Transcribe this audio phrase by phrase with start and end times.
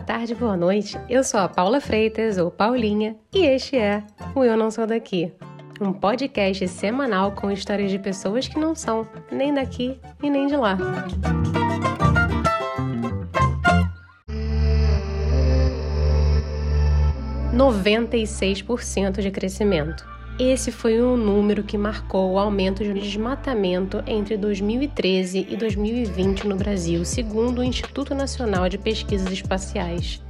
[0.00, 0.98] tarde, boa noite.
[1.08, 4.02] Eu sou a Paula Freitas, ou Paulinha, e este é
[4.34, 5.32] o Eu Não Sou Daqui.
[5.80, 10.56] Um podcast semanal com histórias de pessoas que não são nem daqui e nem de
[10.56, 10.76] lá.
[17.54, 20.19] 96% de crescimento.
[20.42, 26.56] Esse foi um número que marcou o aumento de desmatamento entre 2013 e 2020 no
[26.56, 30.24] Brasil, segundo o Instituto Nacional de Pesquisas Espaciais.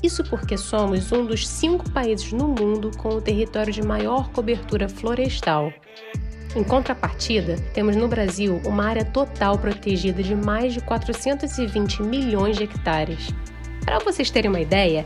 [0.00, 4.88] Isso porque somos um dos cinco países no mundo com o território de maior cobertura
[4.88, 5.72] florestal.
[6.54, 12.62] Em contrapartida, temos no Brasil uma área total protegida de mais de 420 milhões de
[12.62, 13.34] hectares.
[13.84, 15.04] Para vocês terem uma ideia,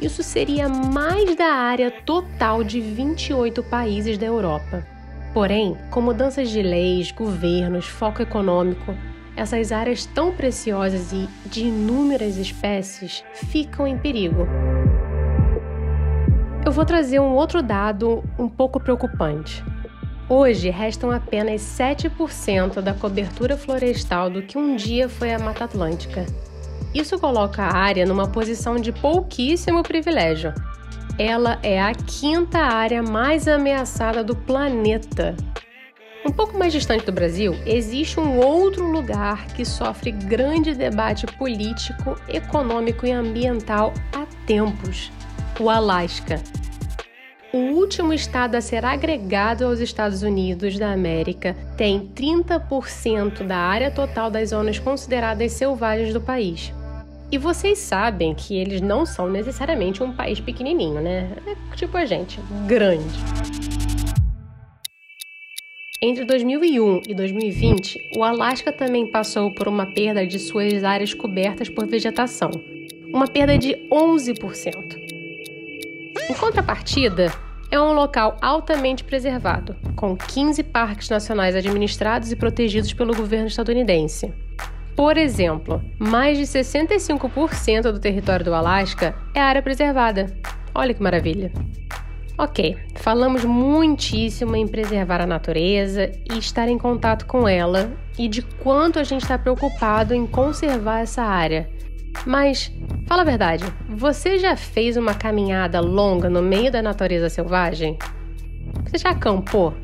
[0.00, 4.86] isso seria mais da área total de 28 países da Europa.
[5.32, 8.94] Porém, com mudanças de leis, governos, foco econômico,
[9.36, 14.46] essas áreas tão preciosas e de inúmeras espécies ficam em perigo.
[16.64, 19.62] Eu vou trazer um outro dado um pouco preocupante.
[20.28, 26.24] Hoje restam apenas 7% da cobertura florestal do que um dia foi a Mata Atlântica.
[26.94, 30.54] Isso coloca a área numa posição de pouquíssimo privilégio.
[31.18, 35.34] Ela é a quinta área mais ameaçada do planeta.
[36.24, 42.16] Um pouco mais distante do Brasil, existe um outro lugar que sofre grande debate político,
[42.28, 45.12] econômico e ambiental há tempos:
[45.60, 46.40] o Alasca.
[47.52, 53.90] O último estado a ser agregado aos Estados Unidos da América tem 30% da área
[53.90, 56.72] total das zonas consideradas selvagens do país.
[57.30, 61.30] E vocês sabem que eles não são necessariamente um país pequenininho, né?
[61.46, 63.04] É tipo a gente, grande.
[66.02, 71.70] Entre 2001 e 2020, o Alasca também passou por uma perda de suas áreas cobertas
[71.70, 72.50] por vegetação,
[73.12, 74.98] uma perda de 11%.
[76.28, 77.32] Em contrapartida,
[77.70, 84.32] é um local altamente preservado, com 15 parques nacionais administrados e protegidos pelo governo estadunidense.
[84.96, 90.26] Por exemplo, mais de 65% do território do Alasca é área preservada.
[90.74, 91.52] Olha que maravilha!
[92.36, 98.42] Ok, falamos muitíssimo em preservar a natureza e estar em contato com ela e de
[98.42, 101.68] quanto a gente está preocupado em conservar essa área.
[102.26, 102.72] Mas,
[103.06, 107.96] fala a verdade, você já fez uma caminhada longa no meio da natureza selvagem?
[108.84, 109.74] Você já acampou?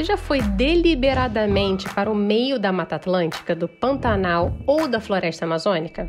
[0.00, 5.44] Você já foi deliberadamente para o meio da Mata Atlântica, do Pantanal ou da Floresta
[5.44, 6.08] Amazônica?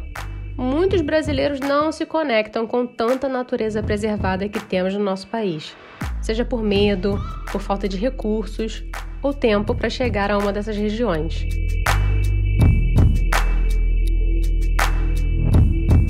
[0.56, 5.76] Muitos brasileiros não se conectam com tanta natureza preservada que temos no nosso país,
[6.22, 7.20] seja por medo,
[7.52, 8.82] por falta de recursos
[9.22, 11.46] ou tempo para chegar a uma dessas regiões.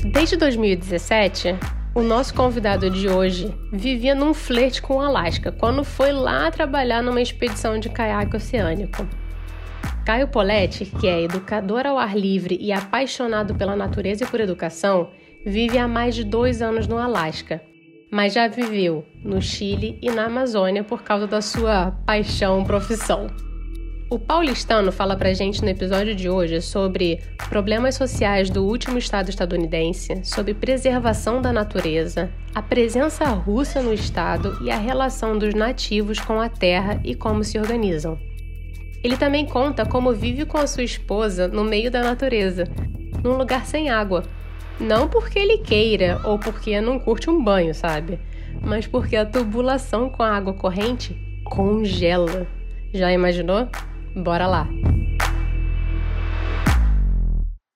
[0.05, 1.55] Desde 2017,
[1.93, 7.03] o nosso convidado de hoje vivia num flerte com o Alasca quando foi lá trabalhar
[7.03, 9.05] numa expedição de caiaque oceânico.
[10.05, 15.09] Caio Poletti, que é educador ao ar livre e apaixonado pela natureza e por educação,
[15.45, 17.61] vive há mais de dois anos no Alasca,
[18.09, 23.27] mas já viveu no Chile e na Amazônia por causa da sua paixão profissão.
[24.11, 29.29] O paulistano fala pra gente no episódio de hoje sobre problemas sociais do último estado
[29.29, 36.19] estadunidense, sobre preservação da natureza, a presença russa no estado e a relação dos nativos
[36.19, 38.19] com a terra e como se organizam.
[39.01, 42.65] Ele também conta como vive com a sua esposa no meio da natureza,
[43.23, 44.25] num lugar sem água.
[44.77, 48.19] Não porque ele queira ou porque não curte um banho, sabe?
[48.61, 52.45] Mas porque a tubulação com a água corrente congela.
[52.93, 53.69] Já imaginou?
[54.15, 54.67] Bora lá!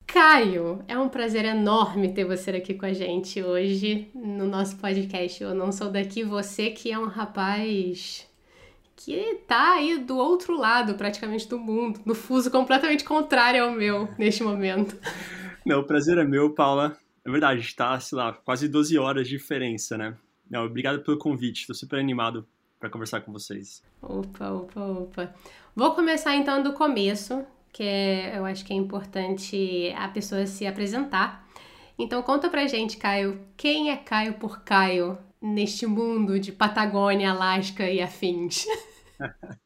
[0.05, 5.41] Caio, é um prazer enorme ter você aqui com a gente hoje no nosso podcast.
[5.41, 8.27] Eu não sou daqui, você que é um rapaz
[8.97, 14.09] que tá aí do outro lado, praticamente do mundo, no fuso completamente contrário ao meu
[14.17, 14.97] neste momento.
[15.65, 16.97] Não, o prazer é meu, Paula.
[17.23, 20.15] É verdade, está, sei lá, quase 12 horas de diferença, né?
[20.49, 22.45] Não, obrigado pelo convite, estou super animado
[22.79, 23.81] para conversar com vocês.
[24.01, 25.33] Opa, opa, opa.
[25.75, 30.65] Vou começar então do começo, que é, eu acho que é importante a pessoa se
[30.65, 31.45] apresentar.
[31.99, 37.91] Então conta pra gente, Caio, quem é Caio por Caio neste mundo de Patagônia, Alasca
[37.91, 38.65] e afins?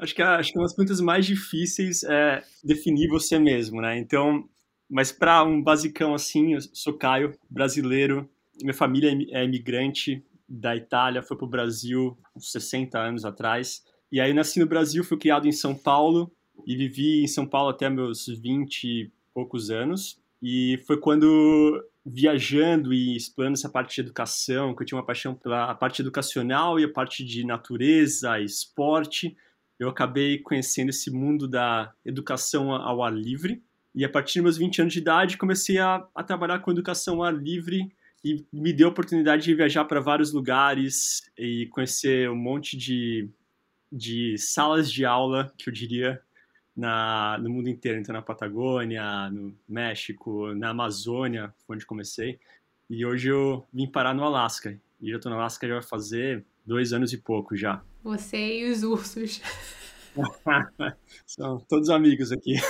[0.00, 3.98] acho, que, acho que uma das perguntas mais difíceis é definir você mesmo, né?
[3.98, 4.48] Então,
[4.88, 8.26] mas para um basicão assim, eu sou Caio, brasileiro,
[8.62, 13.82] minha família é imigrante da Itália, foi pro Brasil uns 60 anos atrás.
[14.10, 16.30] E aí nasci no Brasil, fui criado em São Paulo
[16.66, 20.18] e vivi em São Paulo até meus 20 e poucos anos.
[20.42, 25.34] E foi quando viajando e explorando essa parte de educação, que eu tinha uma paixão
[25.34, 29.36] pela parte educacional e a parte de natureza, esporte,
[29.78, 33.62] eu acabei conhecendo esse mundo da educação ao ar livre.
[33.94, 37.16] E a partir dos meus 20 anos de idade, comecei a, a trabalhar com educação
[37.16, 37.90] ao ar livre
[38.24, 43.28] e me deu a oportunidade de viajar para vários lugares e conhecer um monte de,
[43.96, 46.20] de salas de aula, que eu diria,
[46.76, 47.98] na, no mundo inteiro.
[47.98, 52.38] Então, na Patagônia, no México, na Amazônia, foi onde comecei.
[52.90, 54.78] E hoje eu vim parar no Alasca.
[55.00, 57.82] E já estou no Alasca já vai fazer dois anos e pouco já.
[58.04, 59.40] Você e os ursos.
[61.26, 62.54] São todos amigos aqui.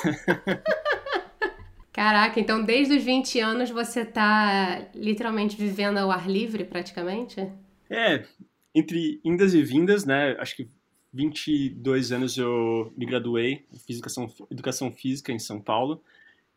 [1.92, 7.40] Caraca, então desde os 20 anos você está literalmente vivendo ao ar livre, praticamente?
[7.88, 8.26] É,
[8.74, 10.36] entre indas e vindas, né?
[10.38, 10.70] Acho que
[11.16, 16.02] 22 anos eu me graduei, fiz educação, educação física em São Paulo.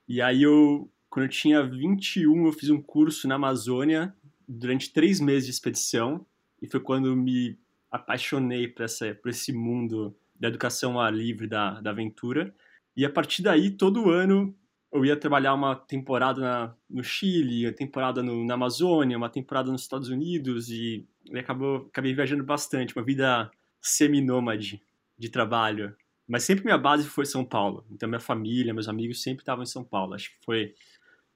[0.05, 4.13] E aí eu, quando eu tinha 21, eu fiz um curso na Amazônia
[4.45, 6.25] durante três meses de expedição.
[6.61, 7.57] E foi quando me
[7.89, 12.53] apaixonei por, essa, por esse mundo da educação ar livre, da, da aventura.
[12.97, 14.53] E a partir daí, todo ano,
[14.91, 19.71] eu ia trabalhar uma temporada na, no Chile, uma temporada no, na Amazônia, uma temporada
[19.71, 20.69] nos Estados Unidos.
[20.69, 23.49] E acabou, acabei viajando bastante, uma vida
[23.81, 24.81] semi-nômade
[25.17, 25.95] de trabalho.
[26.27, 27.85] Mas sempre minha base foi São Paulo.
[27.91, 30.13] Então minha família, meus amigos sempre estavam em São Paulo.
[30.13, 30.75] Acho que foi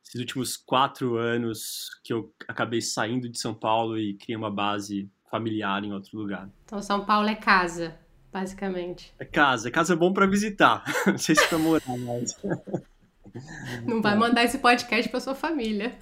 [0.06, 5.10] esses últimos quatro anos que eu acabei saindo de São Paulo e criei uma base
[5.31, 6.50] familiar em outro lugar.
[6.66, 7.98] Então São Paulo é casa,
[8.31, 9.13] basicamente.
[9.18, 9.69] É casa.
[9.69, 10.84] É casa bom para visitar.
[11.07, 12.38] Não sei se para morar mais.
[13.84, 15.98] Não vai mandar esse podcast para sua família.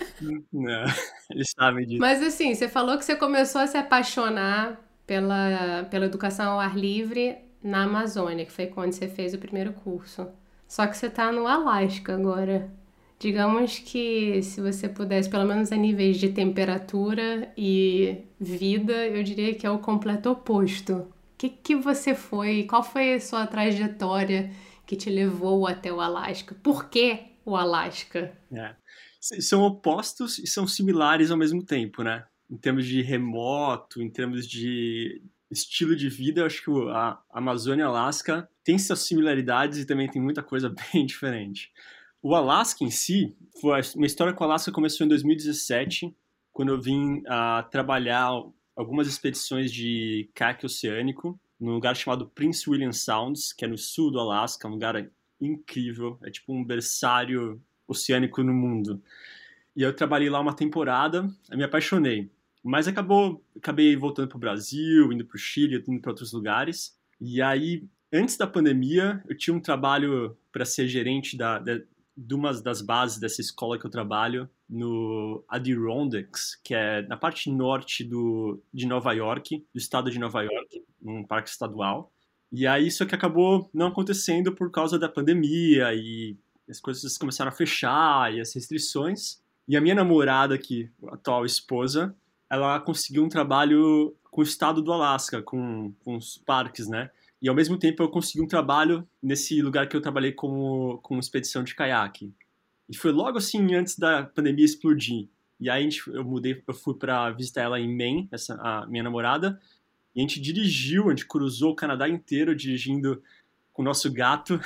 [0.51, 0.83] Não,
[1.29, 2.01] eles sabem disso.
[2.01, 4.77] Mas assim, você falou que você começou a se apaixonar
[5.11, 9.73] pela, pela educação ao ar livre na Amazônia, que foi quando você fez o primeiro
[9.73, 10.25] curso.
[10.65, 12.71] Só que você está no Alasca agora.
[13.19, 19.53] Digamos que se você pudesse, pelo menos a níveis de temperatura e vida, eu diria
[19.53, 20.93] que é o completo oposto.
[20.93, 22.63] O que, que você foi?
[22.63, 24.49] Qual foi a sua trajetória
[24.87, 26.55] que te levou até o Alasca?
[26.63, 28.31] Por que o Alasca?
[28.49, 28.75] É.
[29.19, 32.23] São opostos e são similares ao mesmo tempo, né?
[32.51, 37.83] Em termos de remoto, em termos de estilo de vida, eu acho que a Amazônia
[37.83, 41.71] e Alasca tem suas similaridades e também tem muita coisa bem diferente.
[42.21, 46.15] O Alasca em si, foi, minha história com o Alasca começou em 2017,
[46.51, 48.29] quando eu vim a trabalhar
[48.75, 54.11] algumas expedições de caiaque oceânico num lugar chamado Prince William Sounds, que é no sul
[54.11, 55.09] do Alasca, um lugar
[55.39, 59.01] incrível, é tipo um berçário oceânico no mundo.
[59.75, 62.29] E eu trabalhei lá uma temporada, eu me apaixonei.
[62.63, 66.95] Mas acabou, acabei voltando para o Brasil, indo para o Chile, indo para outros lugares.
[67.19, 71.85] E aí, antes da pandemia, eu tinha um trabalho para ser gerente da, de,
[72.33, 78.03] uma das bases dessa escola que eu trabalho, no Adirondacks, que é na parte norte
[78.03, 82.11] do, de Nova York, do estado de Nova York, um parque estadual.
[82.51, 86.37] E aí isso que acabou não acontecendo por causa da pandemia e
[86.69, 89.41] as coisas começaram a fechar e as restrições.
[89.67, 92.15] E a minha namorada aqui, a atual esposa,
[92.51, 97.09] ela conseguiu um trabalho com o estado do Alasca, com, com os parques, né?
[97.41, 101.17] E ao mesmo tempo eu consegui um trabalho nesse lugar que eu trabalhei com, com
[101.17, 102.33] expedição de caiaque.
[102.89, 105.29] E foi logo assim antes da pandemia explodir.
[105.61, 109.57] E aí eu mudei, eu fui para visitar ela em Maine, essa a minha namorada,
[110.13, 113.23] e a gente dirigiu, a gente cruzou o Canadá inteiro dirigindo
[113.71, 114.59] com o nosso gato.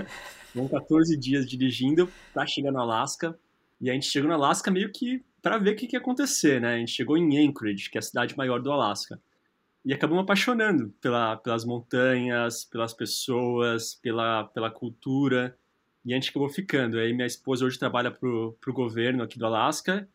[0.52, 3.38] Foram 14 dias dirigindo para chegar no Alasca.
[3.80, 6.60] E a gente chegou no Alasca meio que para ver o que, que ia acontecer,
[6.60, 6.74] né?
[6.74, 9.20] A gente chegou em Anchorage, que é a cidade maior do Alasca.
[9.84, 15.56] E acabamos apaixonando pela, pelas montanhas, pelas pessoas, pela, pela cultura.
[16.04, 16.98] E a gente acabou ficando.
[16.98, 20.06] Aí minha esposa hoje trabalha para o governo aqui do Alasca.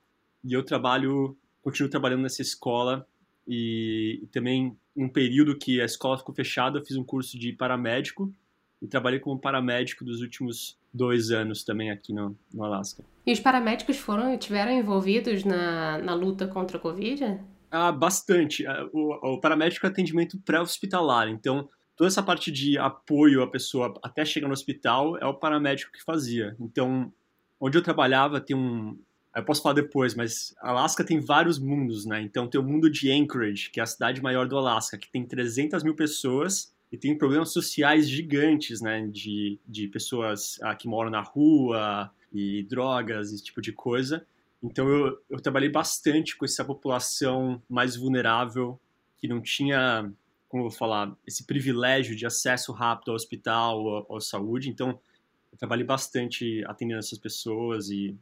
[0.44, 3.08] E eu trabalho, continuo trabalhando nessa escola.
[3.48, 7.52] E, e também, um período que a escola ficou fechada, eu fiz um curso de
[7.52, 8.32] paramédico.
[8.80, 13.04] E trabalhei como paramédico dos últimos dois anos também aqui no, no Alasca.
[13.26, 17.40] E os paramédicos foram tiveram envolvidos na, na luta contra a Covid?
[17.70, 18.66] Ah, bastante.
[18.66, 23.94] Ah, o, o paramédico é atendimento pré-hospitalar, então toda essa parte de apoio à pessoa
[24.04, 26.56] até chegar no hospital é o paramédico que fazia.
[26.60, 27.12] Então,
[27.60, 28.98] onde eu trabalhava tem um.
[29.36, 32.22] Eu posso falar depois, mas Alasca tem vários mundos, né?
[32.22, 35.26] Então tem o mundo de Anchorage, que é a cidade maior do Alasca, que tem
[35.26, 39.08] 300 mil pessoas e tem problemas sociais gigantes, né?
[39.08, 44.26] De, de pessoas ah, que moram na rua e drogas, esse tipo de coisa.
[44.62, 48.80] Então eu, eu trabalhei bastante com essa população mais vulnerável,
[49.18, 50.12] que não tinha,
[50.48, 54.70] como eu vou falar, esse privilégio de acesso rápido ao hospital à saúde.
[54.70, 55.00] Então
[55.52, 58.16] eu trabalhei bastante atendendo essas pessoas e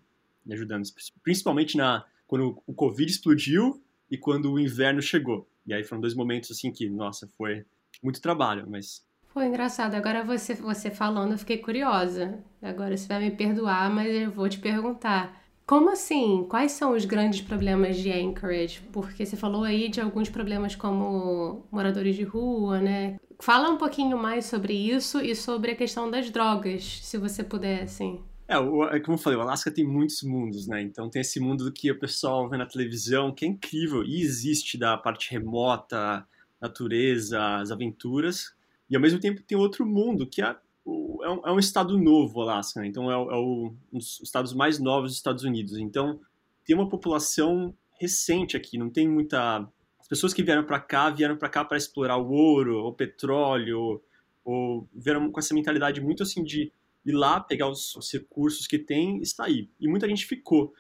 [0.45, 0.83] me ajudando,
[1.23, 5.47] principalmente na quando o Covid explodiu e quando o inverno chegou.
[5.65, 7.65] E aí foram dois momentos assim que, nossa, foi
[8.03, 9.01] muito trabalho, mas
[9.33, 9.95] foi engraçado.
[9.95, 12.37] Agora você, você falando, eu fiquei curiosa.
[12.61, 15.41] Agora você vai me perdoar, mas eu vou te perguntar.
[15.65, 16.45] Como assim?
[16.47, 18.81] Quais são os grandes problemas de Anchorage?
[18.91, 23.17] Porque você falou aí de alguns problemas como moradores de rua, né?
[23.39, 27.83] Fala um pouquinho mais sobre isso e sobre a questão das drogas, se você puder,
[27.83, 28.21] assim.
[28.47, 30.81] É, é, como eu falei, o Alasca tem muitos mundos, né?
[30.81, 34.77] Então tem esse mundo que o pessoal vê na televisão, que é incrível e existe
[34.77, 36.23] da parte remota,
[36.63, 38.53] natureza, as aventuras.
[38.89, 42.39] E ao mesmo tempo tem outro mundo, que é, é, um, é um, estado novo,
[42.39, 42.79] o Alasca.
[42.79, 42.87] Né?
[42.87, 45.77] Então é, é o, um dos estados mais novos dos Estados Unidos.
[45.77, 46.19] Então
[46.65, 49.67] tem uma população recente aqui, não tem muita.
[49.99, 54.01] As pessoas que vieram para cá vieram para cá para explorar o ouro, o petróleo,
[54.43, 56.71] ou vieram com essa mentalidade muito assim de
[57.05, 59.69] ir lá, pegar os, os recursos que tem e sair.
[59.79, 60.73] E muita gente ficou.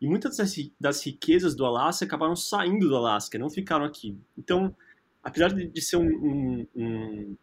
[0.00, 0.38] E muitas
[0.78, 4.18] das riquezas do Alasca acabaram saindo do Alasca, não ficaram aqui.
[4.36, 4.74] Então,
[5.22, 7.36] apesar de, de ser um, um, um,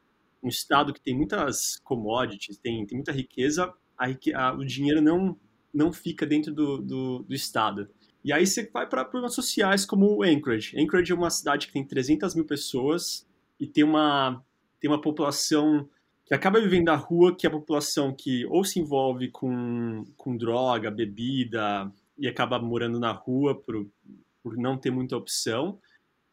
[0.43, 4.05] um, estado que tem muitas commodities, tem, tem muita riqueza, a,
[4.35, 5.37] a, o dinheiro não,
[5.73, 7.89] não fica dentro do, do, do estado.
[8.23, 10.77] E aí você vai para problemas sociais como Anchorage.
[10.77, 13.25] Anchorage é uma cidade que tem 300 mil pessoas
[13.59, 14.43] e tem uma,
[14.79, 15.87] tem uma população
[16.25, 20.35] que acaba vivendo da rua, que é a população que ou se envolve com, com
[20.35, 23.87] droga, bebida, e acaba morando na rua por,
[24.43, 25.79] por não ter muita opção.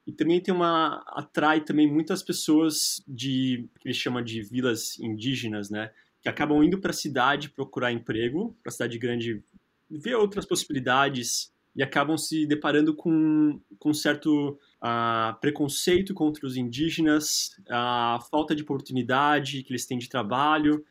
[0.06, 5.70] E também tem uma atrai também muitas pessoas de que eles chamam de vilas indígenas,
[5.70, 9.42] né, que acabam indo para a cidade procurar emprego, para a cidade grande
[9.90, 17.56] ver outras possibilidades e acabam se deparando com, com certo uh, preconceito contra os indígenas,
[17.68, 20.84] a falta de oportunidade que eles têm de trabalho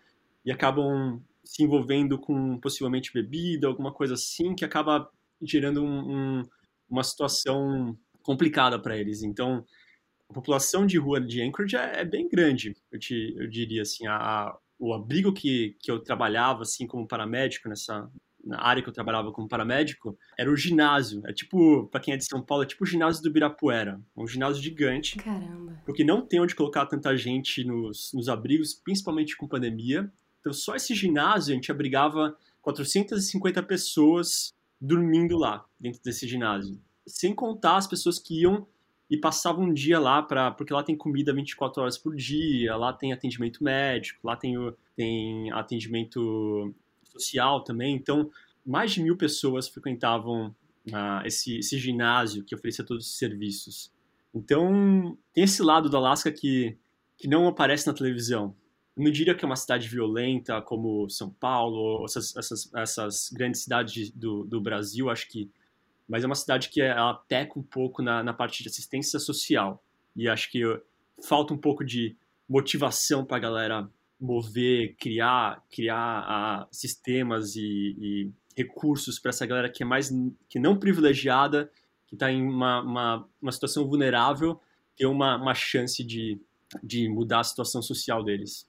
[0.46, 5.10] e acabam se envolvendo com possivelmente bebida, alguma coisa assim, que acaba
[5.42, 6.44] gerando um, um,
[6.90, 9.22] uma situação complicada para eles.
[9.22, 9.64] Então,
[10.30, 14.08] a população de rua de Anchorage é, é bem grande, eu, te, eu diria assim.
[14.08, 18.10] A, a, o abrigo que, que eu trabalhava, assim, como paramédico nessa,
[18.44, 21.22] na área que eu trabalhava como paramédico, era o ginásio.
[21.26, 24.02] É tipo, para quem é de São Paulo, é tipo o ginásio do Birapuera.
[24.18, 25.18] É um ginásio gigante.
[25.18, 25.82] Caramba.
[25.86, 30.12] Porque não tem onde colocar tanta gente nos, nos abrigos, principalmente com pandemia.
[30.40, 36.78] Então, só esse ginásio, a gente abrigava 450 pessoas dormindo lá, dentro desse ginásio.
[37.06, 38.68] Sem contar as pessoas que iam
[39.10, 42.94] e passavam um dia lá, pra, porque lá tem comida 24 horas por dia, lá
[42.94, 44.56] tem atendimento médico, lá tem,
[44.96, 47.96] tem atendimento social também.
[47.96, 48.30] Então,
[48.66, 50.56] mais de mil pessoas frequentavam
[50.88, 53.92] uh, esse, esse ginásio que oferecia todos esses serviços.
[54.34, 56.78] Então, tem esse lado do Alasca que,
[57.18, 58.56] que não aparece na televisão.
[58.96, 63.30] Eu não diria que é uma cidade violenta como São Paulo, ou essas, essas, essas
[63.32, 65.50] grandes cidades do, do Brasil, acho que.
[66.08, 69.84] Mas é uma cidade que ela peca um pouco na, na parte de assistência social.
[70.16, 70.62] E acho que
[71.22, 72.16] falta um pouco de
[72.48, 79.70] motivação para a galera mover, criar, criar uh, sistemas e, e recursos para essa galera
[79.70, 80.10] que é mais
[80.48, 81.72] que não privilegiada,
[82.08, 84.60] que está em uma, uma, uma, situação vulnerável,
[84.96, 86.40] ter uma, uma chance de,
[86.82, 88.68] de mudar a situação social deles.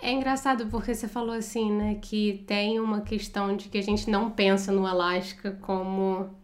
[0.00, 4.08] É engraçado porque você falou assim, né, que tem uma questão de que a gente
[4.08, 6.34] não pensa no Alasca como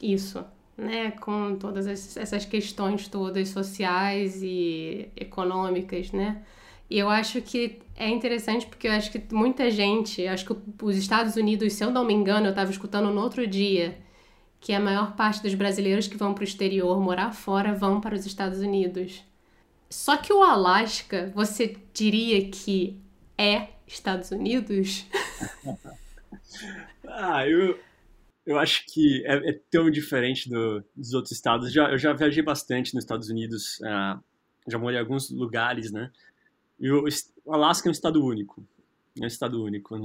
[0.00, 0.44] isso,
[0.76, 6.42] né, com todas essas questões todas sociais e econômicas, né?
[6.90, 10.96] E eu acho que é interessante porque eu acho que muita gente, acho que os
[10.96, 13.98] Estados Unidos, se eu não me engano, eu estava escutando no outro dia,
[14.60, 18.14] que a maior parte dos brasileiros que vão para o exterior morar fora vão para
[18.14, 19.22] os Estados Unidos.
[19.90, 22.98] Só que o Alasca, você diria que
[23.36, 25.06] é Estados Unidos?
[27.06, 27.78] ah, eu,
[28.46, 31.72] eu acho que é, é tão diferente do, dos outros estados.
[31.72, 34.22] Já, eu já viajei bastante nos Estados Unidos, uh,
[34.68, 36.10] já morei em alguns lugares, né?
[36.78, 37.06] E o
[37.48, 38.66] Alasca é um estado único.
[39.20, 39.96] É um estado único.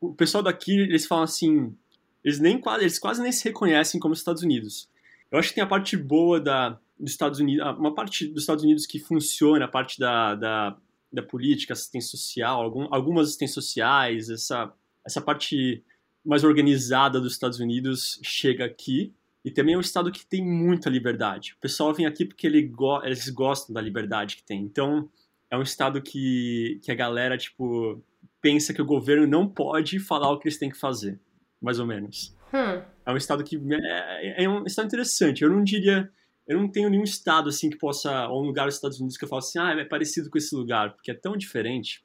[0.00, 1.74] O pessoal daqui, eles falam assim,
[2.22, 4.88] eles, nem, eles quase nem se reconhecem como Estados Unidos.
[5.30, 8.64] Eu acho que tem a parte boa da, dos Estados Unidos, uma parte dos Estados
[8.64, 10.76] Unidos que funciona, a parte da, da,
[11.12, 14.72] da política, assistência social, algum, algumas assistências sociais, essa,
[15.04, 15.82] essa parte
[16.28, 19.14] mais organizada dos Estados Unidos chega aqui.
[19.42, 21.54] E também é um estado que tem muita liberdade.
[21.56, 24.62] O pessoal vem aqui porque ele go eles gostam da liberdade que tem.
[24.62, 25.08] Então,
[25.50, 28.04] é um estado que, que a galera, tipo,
[28.42, 31.18] pensa que o governo não pode falar o que eles têm que fazer,
[31.62, 32.36] mais ou menos.
[32.52, 32.82] Hum.
[33.06, 35.42] É um estado que é, é, um estado interessante.
[35.42, 36.10] Eu não diria,
[36.46, 39.24] eu não tenho nenhum estado assim que possa, ou um lugar dos Estados Unidos que
[39.24, 42.02] eu falo assim, ah, é parecido com esse lugar, porque é tão diferente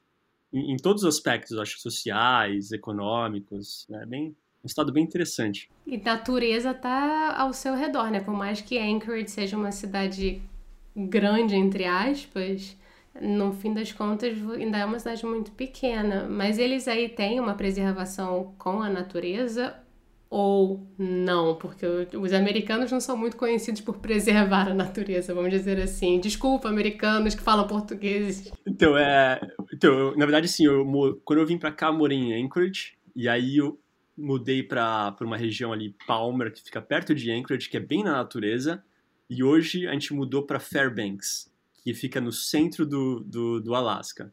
[0.54, 4.06] em, em todos os aspectos, acho, sociais, econômicos, né?
[4.06, 5.68] Bem, um estado bem interessante.
[5.84, 8.20] E natureza tá ao seu redor, né?
[8.20, 10.40] Por mais que Anchorage seja uma cidade
[10.96, 12.76] grande, entre aspas,
[13.20, 16.28] no fim das contas ainda é uma cidade muito pequena.
[16.28, 19.74] Mas eles aí têm uma preservação com a natureza
[20.30, 21.56] ou não?
[21.56, 26.18] Porque os americanos não são muito conhecidos por preservar a natureza, vamos dizer assim.
[26.20, 28.52] Desculpa, americanos que falam português.
[28.66, 29.40] Então, é.
[29.72, 30.84] Então, eu, na verdade, sim, eu,
[31.24, 33.78] quando eu vim pra cá, morei em Anchorage, e aí eu
[34.16, 38.12] mudei para uma região ali, Palmer, que fica perto de Anchorage, que é bem na
[38.12, 38.82] natureza,
[39.28, 41.52] e hoje a gente mudou para Fairbanks,
[41.82, 44.32] que fica no centro do, do, do Alasca.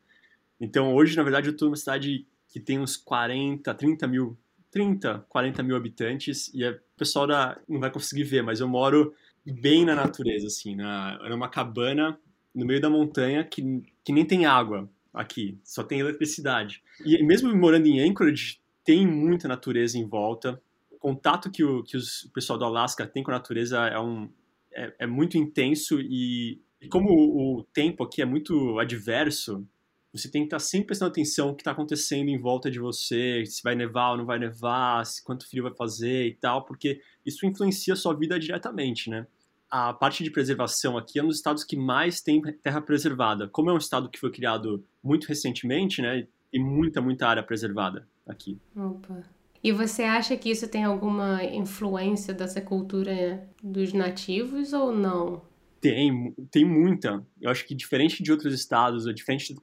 [0.60, 4.38] Então, hoje, na verdade, eu estou numa cidade que tem uns 40, 30 mil
[4.72, 9.13] 30, 40 mil habitantes e o pessoal da, não vai conseguir ver, mas eu moro
[9.46, 12.18] bem na natureza, assim, na, numa cabana
[12.54, 16.82] no meio da montanha que, que nem tem água aqui, só tem eletricidade.
[17.06, 20.62] E mesmo morando em Anchorage, tem muita natureza em volta.
[20.90, 24.00] O contato que o, que os, o pessoal do Alasca tem com a natureza é,
[24.00, 24.30] um,
[24.74, 29.66] é, é muito intenso e, e como o, o tempo aqui é muito adverso,
[30.13, 33.44] você tem que estar sempre prestando atenção no que está acontecendo em volta de você,
[33.46, 37.01] se vai nevar ou não vai nevar, se quanto frio vai fazer e tal, porque
[37.25, 39.25] isso influencia a sua vida diretamente, né?
[39.70, 43.48] A parte de preservação aqui é um dos estados que mais tem terra preservada.
[43.48, 46.27] Como é um estado que foi criado muito recentemente, né?
[46.51, 48.60] Tem muita, muita área preservada aqui.
[48.75, 49.24] Opa.
[49.63, 55.41] E você acha que isso tem alguma influência dessa cultura dos nativos ou não?
[55.80, 57.25] Tem, tem muita.
[57.39, 59.62] Eu acho que diferente de outros estados, ou diferente do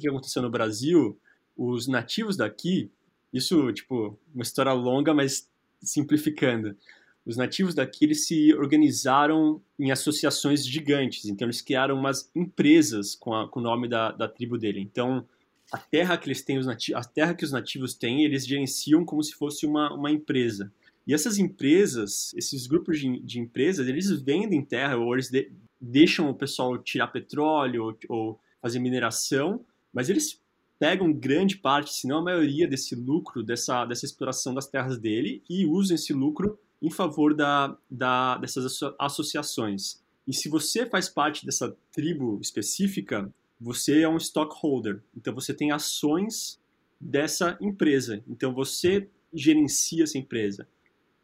[0.00, 1.18] que aconteceu no Brasil,
[1.56, 2.90] os nativos daqui,
[3.32, 5.48] isso, tipo, uma história longa, mas
[5.82, 6.76] simplificando.
[7.24, 11.26] Os nativos daqui, eles se organizaram em associações gigantes.
[11.26, 14.80] Então, eles criaram umas empresas com, a, com o nome da, da tribo dele.
[14.80, 15.24] Então,
[15.70, 19.04] a terra que eles têm, os nativos, a terra que os nativos têm, eles gerenciam
[19.04, 20.72] como se fosse uma, uma empresa.
[21.06, 26.28] E essas empresas, esses grupos de, de empresas, eles vendem terra ou eles de, deixam
[26.28, 30.40] o pessoal tirar petróleo ou, ou fazer mineração, mas eles
[30.78, 35.42] pegam grande parte, se não a maioria desse lucro, dessa, dessa exploração das terras dele
[35.48, 40.02] e usam esse lucro em favor da, da, dessas associações.
[40.26, 45.00] E se você faz parte dessa tribo específica, você é um stockholder.
[45.16, 46.60] Então você tem ações
[47.00, 48.22] dessa empresa.
[48.26, 50.66] Então você gerencia essa empresa.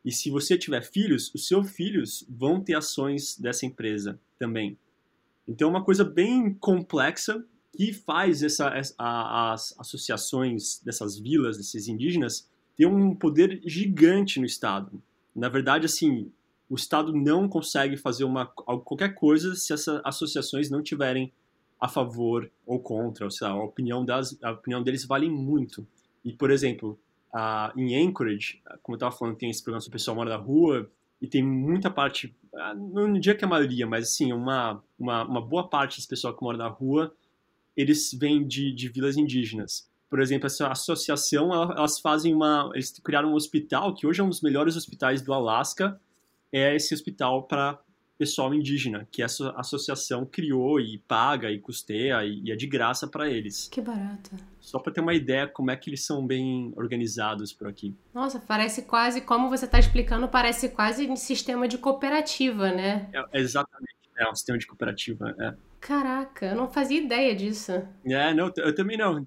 [0.04, 4.78] E se você tiver filhos, os seus filhos vão ter ações dessa empresa também.
[5.46, 7.44] Então é uma coisa bem complexa
[7.76, 14.46] que faz essa, a, as associações dessas vilas, desses indígenas, ter um poder gigante no
[14.46, 15.02] Estado.
[15.35, 16.31] Na verdade, assim,
[16.68, 21.33] o Estado não consegue fazer uma, qualquer coisa se essas associações não tiverem
[21.81, 25.87] a favor ou contra, ou seja, a opinião, das, a opinião deles vale muito.
[26.24, 26.98] E, por exemplo,
[27.76, 30.90] em Anchorage, como eu estava falando, tem esse programa sobre o pessoal mora na rua,
[31.20, 35.40] e tem muita parte, uh, não diria que a maioria, mas assim, uma, uma, uma
[35.40, 37.12] boa parte desse pessoal que mora na rua,
[37.79, 39.88] eles vêm de, de vilas indígenas.
[40.11, 44.29] Por exemplo, essa associação, elas fazem uma, eles criaram um hospital, que hoje é um
[44.29, 46.01] dos melhores hospitais do Alasca,
[46.53, 47.79] é esse hospital para
[48.19, 53.31] pessoal indígena, que essa associação criou e paga e custeia e é de graça para
[53.31, 53.69] eles.
[53.69, 54.31] Que barato.
[54.59, 57.95] Só para ter uma ideia como é que eles são bem organizados por aqui.
[58.12, 63.09] Nossa, parece quase, como você está explicando, parece quase um sistema de cooperativa, né?
[63.12, 65.67] É, exatamente, é um sistema de cooperativa, é.
[65.81, 67.73] Caraca, eu não fazia ideia disso.
[68.05, 69.25] É, não, eu também não.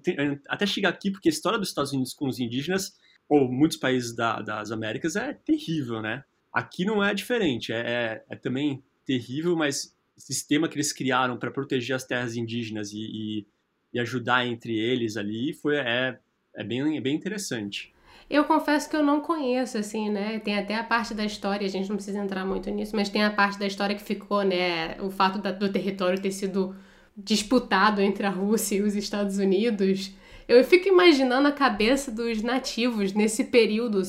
[0.48, 2.92] Até chegar aqui, porque a história dos Estados Unidos com os indígenas,
[3.28, 6.24] ou muitos países da, das Américas, é terrível, né?
[6.52, 11.38] Aqui não é diferente, é, é, é também terrível, mas o sistema que eles criaram
[11.38, 13.46] para proteger as terras indígenas e, e,
[13.94, 16.18] e, ajudar entre eles ali foi é,
[16.54, 17.92] é bem, é bem interessante.
[18.32, 20.38] Eu confesso que eu não conheço, assim, né?
[20.38, 23.22] Tem até a parte da história, a gente não precisa entrar muito nisso, mas tem
[23.22, 24.98] a parte da história que ficou, né?
[25.02, 26.74] O fato da, do território ter sido
[27.14, 30.12] disputado entre a Rússia e os Estados Unidos.
[30.48, 34.00] Eu fico imaginando a cabeça dos nativos nesse período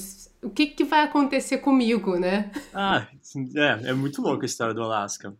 [0.41, 2.49] o que, que vai acontecer comigo, né?
[2.73, 3.05] Ah,
[3.57, 5.35] é, é muito louco a história do Alasca.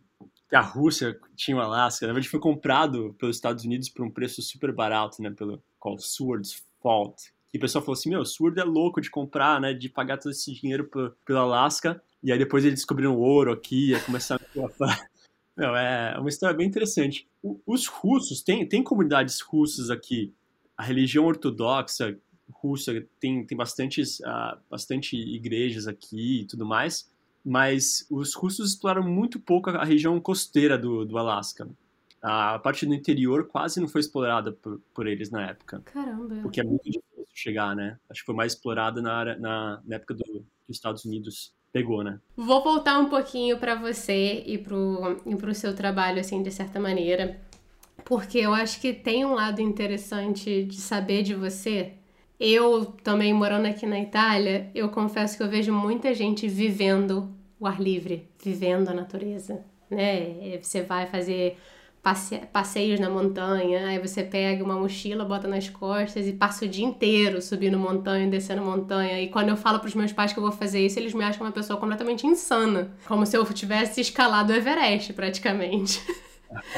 [0.52, 4.42] A Rússia tinha o Alasca, na verdade foi comprado pelos Estados Unidos por um preço
[4.42, 7.33] super barato, né, pelo qual Seward's Fault.
[7.54, 10.32] E o pessoal falou assim, meu, Seward é louco de comprar, né, de pagar todo
[10.32, 10.90] esse dinheiro
[11.24, 12.02] pelo Alasca.
[12.20, 15.08] E aí depois eles descobriram ouro aqui, e começaram a...
[15.56, 17.28] Meu, é uma história bem interessante.
[17.64, 20.34] Os russos, tem, tem comunidades russas aqui.
[20.76, 22.18] A religião ortodoxa,
[22.50, 27.08] russa tem, tem bastantes, uh, bastante igrejas aqui e tudo mais,
[27.44, 31.68] mas os russos exploraram muito pouco a região costeira do, do Alasca.
[32.20, 35.82] A parte do interior quase não foi explorada por, por eles na época.
[35.84, 36.40] Caramba.
[36.42, 37.98] Porque é muito difícil chegar, né?
[38.08, 42.04] Acho que foi mais explorada na, na, na época do, que os Estados Unidos pegou,
[42.04, 42.20] né?
[42.36, 46.78] Vou voltar um pouquinho para você e pro, e pro seu trabalho, assim, de certa
[46.78, 47.40] maneira,
[48.04, 51.94] porque eu acho que tem um lado interessante de saber de você.
[52.38, 57.66] Eu também morando aqui na Itália, eu confesso que eu vejo muita gente vivendo o
[57.66, 60.58] ar livre, vivendo a natureza, né?
[60.60, 61.58] Você vai fazer
[62.04, 66.68] passe passeios na montanha, aí você pega uma mochila, bota nas costas e passa o
[66.68, 69.22] dia inteiro subindo montanha, descendo montanha.
[69.22, 71.24] E quando eu falo para os meus pais que eu vou fazer isso, eles me
[71.24, 76.02] acham uma pessoa completamente insana, como se eu tivesse escalado o Everest praticamente.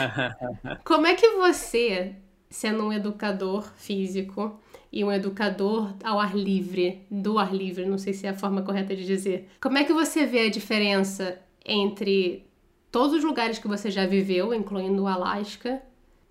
[0.86, 2.14] como é que você,
[2.48, 4.60] sendo um educador físico,
[4.92, 8.62] e um educador ao ar livre, do ar livre, não sei se é a forma
[8.62, 9.48] correta de dizer.
[9.60, 12.45] Como é que você vê a diferença entre
[12.96, 15.82] todos os lugares que você já viveu, incluindo o Alasca,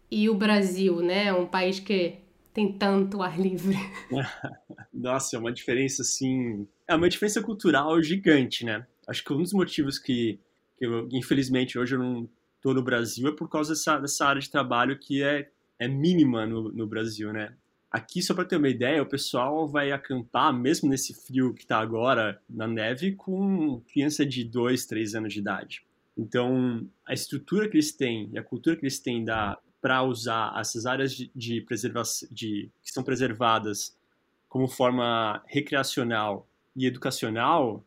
[0.10, 1.32] e o Brasil, né?
[1.32, 2.16] Um país que
[2.52, 3.78] tem tanto ar livre.
[4.92, 6.68] Nossa, é uma diferença assim.
[6.88, 8.84] É uma diferença cultural gigante, né?
[9.08, 10.40] Acho que um dos motivos que,
[10.76, 14.42] que eu, infelizmente, hoje eu não estou no Brasil é por causa dessa, dessa área
[14.42, 15.48] de trabalho que é,
[15.78, 17.54] é mínima no, no Brasil, né?
[17.92, 21.78] Aqui, só para ter uma ideia, o pessoal vai acampar, mesmo nesse frio que está
[21.78, 25.85] agora, na neve, com criança de 2, 3 anos de idade.
[26.18, 29.26] Então, a estrutura que eles têm e a cultura que eles têm
[29.82, 33.96] para usar essas áreas de, de preservação, de, que são preservadas
[34.48, 37.86] como forma recreacional e educacional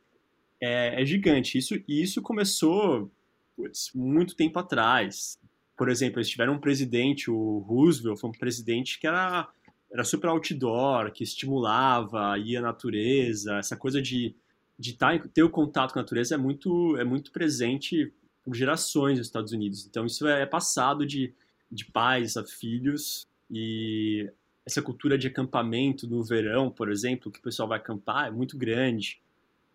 [0.60, 1.56] é, é gigante.
[1.56, 3.10] Isso, e isso começou
[3.56, 5.38] putz, muito tempo atrás.
[5.76, 9.48] Por exemplo, eles tiveram um presidente, o Roosevelt, foi um presidente que era,
[9.90, 14.36] era super outdoor, que estimulava, ia natureza, essa coisa de
[14.78, 18.12] de tá, ter o contato com a natureza é muito, é muito presente
[18.48, 19.86] por gerações nos Estados Unidos.
[19.86, 21.34] Então, isso é passado de,
[21.70, 24.26] de pais a filhos e
[24.64, 28.56] essa cultura de acampamento no verão, por exemplo, que o pessoal vai acampar, é muito
[28.56, 29.20] grande.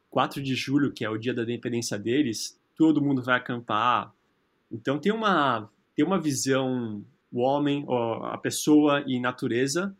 [0.09, 4.12] 4 de julho, que é o dia da independência deles, todo mundo vai acampar.
[4.71, 7.86] Então, tem uma, tem uma visão, o homem,
[8.23, 9.95] a pessoa e natureza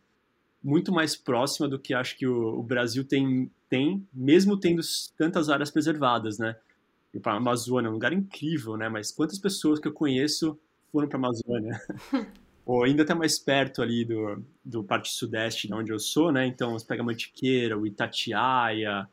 [0.62, 4.80] muito mais próxima do que acho que o, o Brasil tem tem, mesmo tendo
[5.16, 6.54] tantas áreas preservadas, né?
[7.14, 8.88] E para a Amazônia, é um lugar incrível, né?
[8.88, 10.58] Mas quantas pessoas que eu conheço
[10.90, 11.80] foram para a Amazônia?
[12.66, 16.46] Ou ainda até mais perto ali do, do parte sudeste, de onde eu sou, né?
[16.46, 19.08] Então, você pega Mantiqueira, o Itatiaia,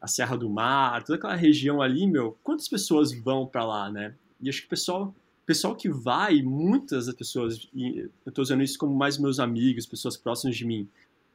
[0.00, 4.14] a Serra do Mar, toda aquela região ali, meu, quantas pessoas vão para lá, né?
[4.40, 8.78] E acho que o pessoal, pessoal que vai, muitas das pessoas, eu estou usando isso
[8.78, 10.88] como mais meus amigos, pessoas próximas de mim,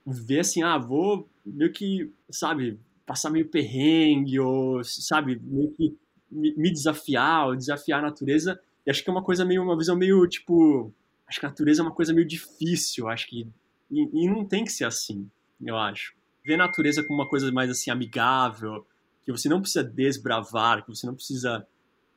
[0.06, 5.98] ver assim, ah, vou meio que, sabe, passar meio perrengue, ou, sabe, meio que
[6.32, 8.60] me desafiar, ou desafiar a natureza.
[8.86, 10.94] E acho que é uma coisa meio, uma visão meio, tipo,
[11.28, 13.48] acho que a natureza é uma coisa meio difícil, acho que,
[13.90, 15.30] e, e não tem que ser assim,
[15.62, 16.14] eu acho.
[16.44, 18.86] Ver a natureza como uma coisa mais, assim, amigável,
[19.24, 21.66] que você não precisa desbravar, que você não precisa,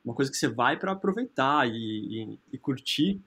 [0.04, 3.20] uma coisa que você vai para aproveitar e, e, e, curtir,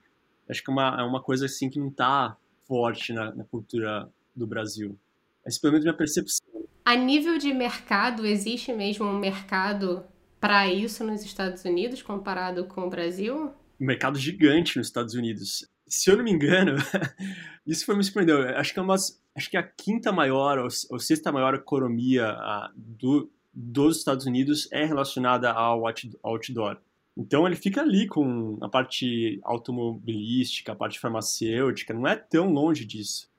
[0.50, 4.10] acho que é uma, é uma coisa, assim, que não tá forte na, na cultura
[4.36, 4.98] do Brasil.
[5.46, 6.67] Essa pelo menos minha percepção.
[6.88, 10.06] A nível de mercado, existe mesmo um mercado
[10.40, 13.52] para isso nos Estados Unidos comparado com o Brasil?
[13.78, 15.70] Um mercado gigante nos Estados Unidos.
[15.86, 16.78] Se eu não me engano,
[17.68, 18.42] isso foi me surpreendeu.
[18.56, 22.30] Acho que é umas, acho que é a quinta maior ou, ou sexta maior economia
[22.30, 25.84] a, do, dos Estados Unidos é relacionada ao
[26.24, 26.78] outdoor.
[27.18, 32.86] Então ele fica ali com a parte automobilística, a parte farmacêutica, não é tão longe
[32.86, 33.30] disso.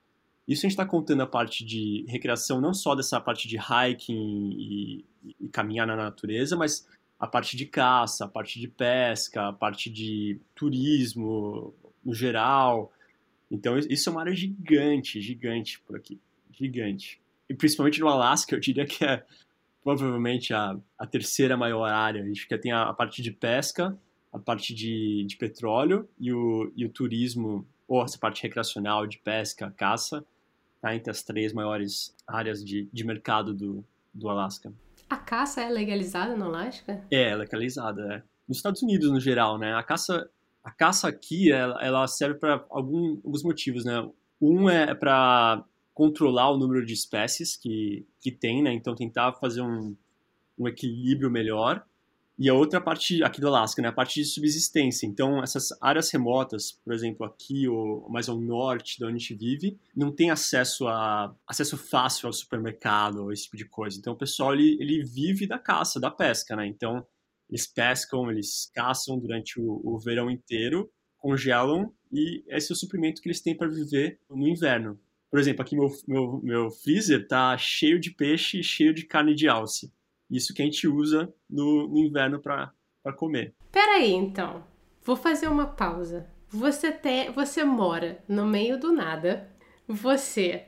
[0.49, 4.51] Isso a gente está contando a parte de recreação, não só dessa parte de hiking
[4.59, 5.05] e,
[5.39, 6.89] e, caminhar na natureza, mas
[7.21, 12.91] a parte de caça, a parte de pesca, a parte de turismo no geral.
[13.51, 16.19] Então, isso é uma área gigante, gigante por aqui.
[16.51, 17.21] Gigante.
[17.47, 19.23] E principalmente no Alasca, eu diria que é
[19.85, 22.23] provavelmente a, a terceira maior área.
[22.23, 23.99] A gente tem a, a parte de pesca,
[24.33, 29.19] a parte de, de petróleo e o, e o turismo, ou essa parte recreacional de
[29.19, 30.25] pesca, caça,
[30.81, 34.73] tá entre as três maiores áreas de, de mercado do, do Alasca.
[35.09, 37.05] A caça é legalizada no Alasca?
[37.11, 38.23] É, é legalizada, é.
[38.47, 39.75] Nos Estados Unidos, no geral, né?
[39.75, 40.29] A caça,
[40.63, 44.09] a caça aqui, ela, ela serve para alguns motivos, né?
[44.41, 45.65] Um é para
[45.95, 48.73] controlar o número de espécies que, que tem, né?
[48.73, 49.97] Então, tentar fazer um,
[50.59, 51.85] um equilíbrio melhor.
[52.39, 55.07] E a outra parte aqui do Alasca, né, a parte de subsistência.
[55.07, 59.35] Então, essas áreas remotas, por exemplo, aqui ou mais ao norte de onde a gente
[59.35, 63.99] vive, não tem acesso a acesso fácil ao supermercado esse tipo de coisa.
[63.99, 66.65] Então, o pessoal ele, ele vive da caça, da pesca, né?
[66.65, 67.05] Então,
[67.51, 73.21] eles pescam, eles caçam durante o, o verão inteiro, congelam e esse é o suprimento
[73.21, 74.97] que eles têm para viver no inverno.
[75.31, 79.49] Por exemplo, aqui meu, meu, meu freezer tá cheio de peixe, cheio de carne de
[79.49, 79.93] alce.
[80.31, 82.73] Isso que a gente usa no, no inverno para
[83.17, 83.55] comer.
[83.73, 84.65] Peraí, então.
[85.03, 86.27] Vou fazer uma pausa.
[86.51, 89.49] Você, tem, você mora no meio do nada.
[89.87, 90.65] Você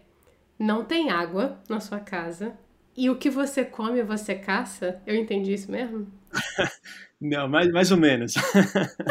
[0.59, 2.57] não tem água na sua casa.
[2.96, 5.01] E o que você come, você caça?
[5.07, 6.07] Eu entendi isso mesmo?
[7.20, 8.35] não, mais, mais ou menos.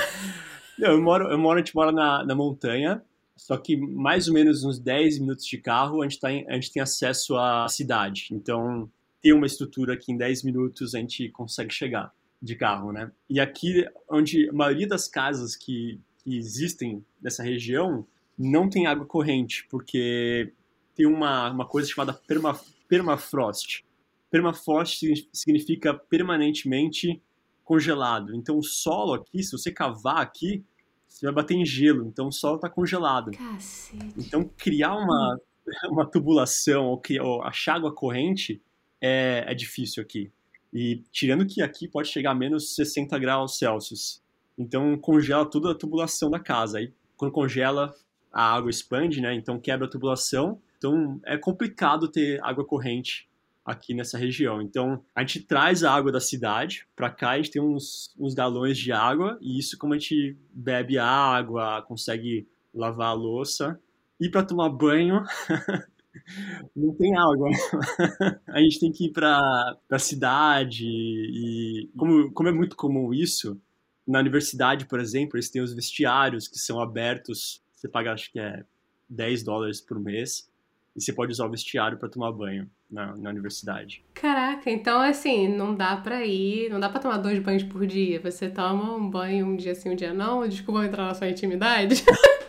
[0.77, 3.01] não, eu moro, eu moro, a gente mora na, na montanha,
[3.35, 6.53] só que mais ou menos uns 10 minutos de carro a gente, tá em, a
[6.53, 8.27] gente tem acesso à cidade.
[8.31, 8.89] Então,
[9.21, 13.11] tem uma estrutura que em 10 minutos a gente consegue chegar de carro, né?
[13.29, 18.05] E aqui, onde a maioria das casas que, que existem nessa região
[18.37, 20.53] não tem água corrente, porque
[20.95, 23.83] tem uma, uma coisa chamada perma, permafrost.
[24.31, 25.03] Permafrost
[25.33, 27.21] significa permanentemente
[27.63, 28.33] congelado.
[28.35, 30.63] Então, o solo aqui, se você cavar aqui,
[31.07, 32.07] você vai bater em gelo.
[32.07, 33.31] Então, o solo está congelado.
[33.31, 34.13] Cacete.
[34.17, 35.39] Então, criar uma,
[35.91, 38.61] uma tubulação ou, criar, ou achar água corrente
[39.01, 40.31] é, é difícil aqui.
[40.73, 44.21] E tirando que aqui pode chegar a menos 60 graus Celsius.
[44.57, 46.79] Então congela toda a tubulação da casa.
[46.79, 47.93] Aí quando congela,
[48.31, 49.33] a água expande, né?
[49.33, 50.61] Então quebra a tubulação.
[50.77, 53.27] Então é complicado ter água corrente
[53.65, 54.61] aqui nessa região.
[54.61, 58.33] Então a gente traz a água da cidade para cá, a gente tem uns, uns
[58.33, 63.79] galões de água e isso como a gente bebe água, consegue lavar a louça.
[64.19, 65.23] E para tomar banho,
[66.75, 67.49] não tem água.
[68.47, 73.59] a gente tem que ir para a cidade e como, como é muito comum isso,
[74.07, 78.39] na universidade, por exemplo, eles têm os vestiários que são abertos, você paga acho que
[78.39, 78.63] é
[79.07, 80.49] 10 dólares por mês
[80.95, 84.03] e você pode usar o vestiário para tomar banho na, na, universidade.
[84.15, 88.19] Caraca, então assim, não dá para ir, não dá para tomar dois banhos por dia.
[88.19, 90.47] Você toma um banho um dia sim, um dia não.
[90.47, 92.03] Desculpa entrar na sua intimidade.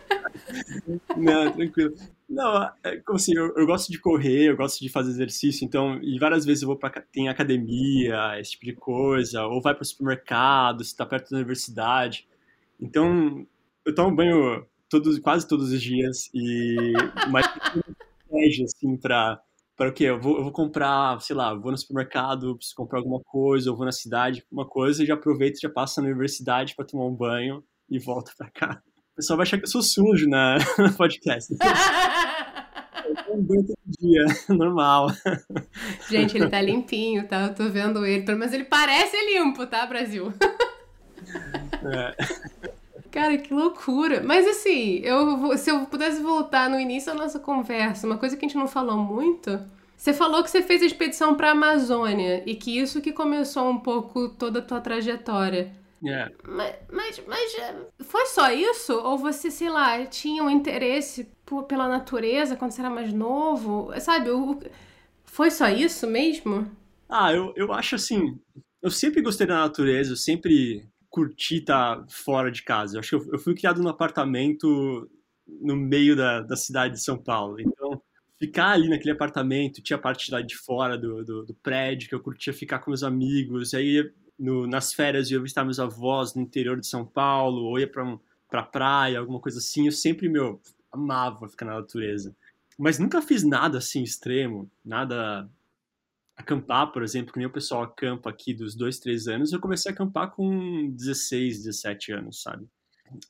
[1.15, 1.93] Não, tranquilo.
[2.31, 6.01] Não, é, como assim, eu, eu, gosto de correr, eu gosto de fazer exercício, então,
[6.01, 9.83] e várias vezes eu vou para tem academia, esse tipo de coisa, ou vai para
[9.83, 12.25] o supermercado, se está perto da universidade.
[12.79, 13.45] Então,
[13.85, 16.93] eu tomo banho todos, quase todos os dias e
[17.29, 19.41] mais estratégia assim para
[19.75, 20.05] para o quê?
[20.05, 23.75] Eu vou, eu vou comprar, sei lá, vou no supermercado, preciso comprar alguma coisa, ou
[23.75, 27.15] vou na cidade, uma coisa, e já aproveito, já passo na universidade para tomar um
[27.15, 28.83] banho e volto para cá.
[29.21, 31.53] Pessoal vai achar que eu sou sujo na, no podcast.
[33.29, 35.11] Um banho todo dia, normal.
[36.09, 37.43] Gente, ele tá limpinho, tá?
[37.43, 40.33] Eu tô vendo ele, mas ele parece limpo, tá, Brasil?
[41.85, 42.15] É.
[43.11, 44.23] Cara, que loucura.
[44.23, 48.43] Mas assim, eu, se eu pudesse voltar no início da nossa conversa, uma coisa que
[48.43, 49.59] a gente não falou muito.
[49.95, 53.69] Você falou que você fez a expedição para a Amazônia e que isso que começou
[53.69, 55.79] um pouco toda a tua trajetória.
[56.03, 56.33] Yeah.
[56.47, 58.93] Mas, mas, mas é, foi só isso?
[58.93, 63.91] Ou você, sei lá, tinha um interesse por, pela natureza quando você era mais novo?
[63.99, 64.59] Sabe, o,
[65.25, 66.69] foi só isso mesmo?
[67.07, 68.39] Ah, eu, eu acho assim.
[68.81, 72.95] Eu sempre gostei da natureza, eu sempre curti estar fora de casa.
[72.95, 75.07] Eu acho que eu, eu fui criado num apartamento
[75.45, 77.59] no meio da, da cidade de São Paulo.
[77.59, 78.01] Então,
[78.39, 82.15] ficar ali naquele apartamento, tinha a parte lá de fora do, do, do prédio, que
[82.15, 83.73] eu curtia ficar com meus amigos.
[83.73, 84.11] Aí
[84.41, 87.87] no, nas férias eu ia visitar meus avós no interior de São Paulo, ou ia
[87.87, 89.85] para um, pra praia, alguma coisa assim.
[89.85, 90.59] Eu sempre, meu,
[90.91, 92.35] amava ficar na natureza.
[92.77, 95.47] Mas nunca fiz nada assim extremo, nada
[96.35, 99.91] acampar, por exemplo, que nem o pessoal acampa aqui dos dois, três anos, eu comecei
[99.91, 102.67] a acampar com 16, 17 anos, sabe?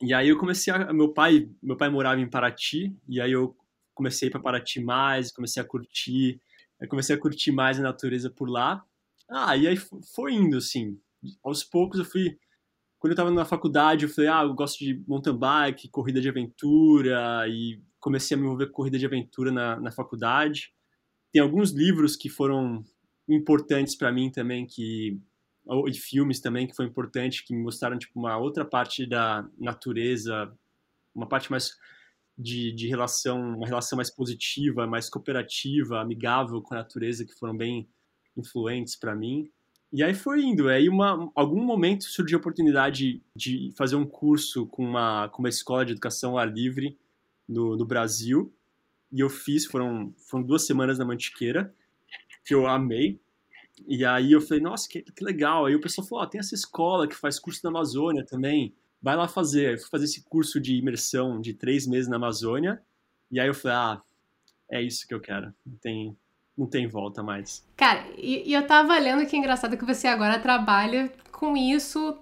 [0.02, 3.54] E aí eu comecei a, meu pai, meu pai morava em Paraty, e aí eu
[3.94, 6.40] comecei para Paraty mais, comecei a curtir,
[6.88, 8.86] comecei a curtir mais a natureza por lá,
[9.32, 9.78] ah, e aí
[10.14, 11.00] foi indo, assim.
[11.44, 12.38] Aos poucos eu fui.
[13.00, 16.30] Quando eu tava na faculdade, eu falei, ah, eu gosto de mountain bike, corrida de
[16.30, 20.74] aventura, e comecei a me envolver com corrida de aventura na, na faculdade.
[21.32, 22.84] Tem alguns livros que foram
[23.28, 25.20] importantes para mim também, que
[25.88, 30.52] e filmes também que foi importante, que me mostraram tipo uma outra parte da natureza,
[31.16, 31.72] uma parte mais
[32.38, 37.56] de, de relação, uma relação mais positiva, mais cooperativa, amigável com a natureza, que foram
[37.56, 37.88] bem
[38.38, 39.50] influentes para mim.
[39.92, 40.70] E aí foi indo.
[40.70, 45.50] Aí uma, algum momento surgiu a oportunidade de fazer um curso com uma, com uma
[45.50, 46.98] escola de educação ar livre
[47.48, 48.54] no, no Brasil.
[49.12, 51.74] E eu fiz, foram, foram duas semanas na Mantiqueira,
[52.46, 53.20] que eu amei.
[53.88, 55.66] E aí eu falei, nossa, que, que legal.
[55.66, 58.74] Aí o pessoal falou, oh, tem essa escola que faz curso na Amazônia também.
[59.02, 59.74] Vai lá fazer.
[59.74, 62.82] Eu fui fazer esse curso de imersão de três meses na Amazônia.
[63.30, 64.02] E aí eu falei, ah,
[64.72, 65.54] é isso que eu quero.
[65.82, 66.16] Tem,
[66.62, 67.66] não tem volta mais.
[67.76, 72.18] Cara, e, e eu tava lendo que é engraçado que você agora trabalha com isso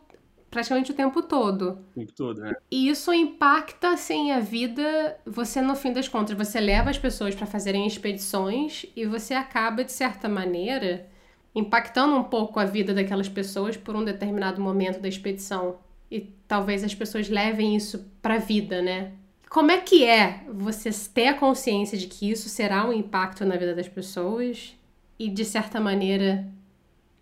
[0.50, 1.80] praticamente o tempo todo.
[1.96, 2.54] O tempo todo, né?
[2.72, 5.20] E isso impacta, assim, a vida.
[5.26, 9.84] Você, no fim das contas, você leva as pessoas para fazerem expedições e você acaba,
[9.84, 11.08] de certa maneira,
[11.54, 15.78] impactando um pouco a vida daquelas pessoas por um determinado momento da expedição.
[16.10, 19.12] E talvez as pessoas levem isso para a vida, né?
[19.50, 23.58] Como é que é você ter a consciência de que isso será um impacto na
[23.58, 24.78] vida das pessoas
[25.18, 26.48] e, de certa maneira,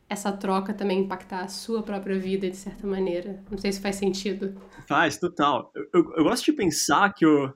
[0.10, 3.42] essa troca também impactar a sua própria vida, de certa maneira?
[3.50, 4.62] Não sei se faz sentido.
[4.86, 5.72] Faz, total.
[5.74, 7.54] Eu, eu, eu gosto de pensar que eu,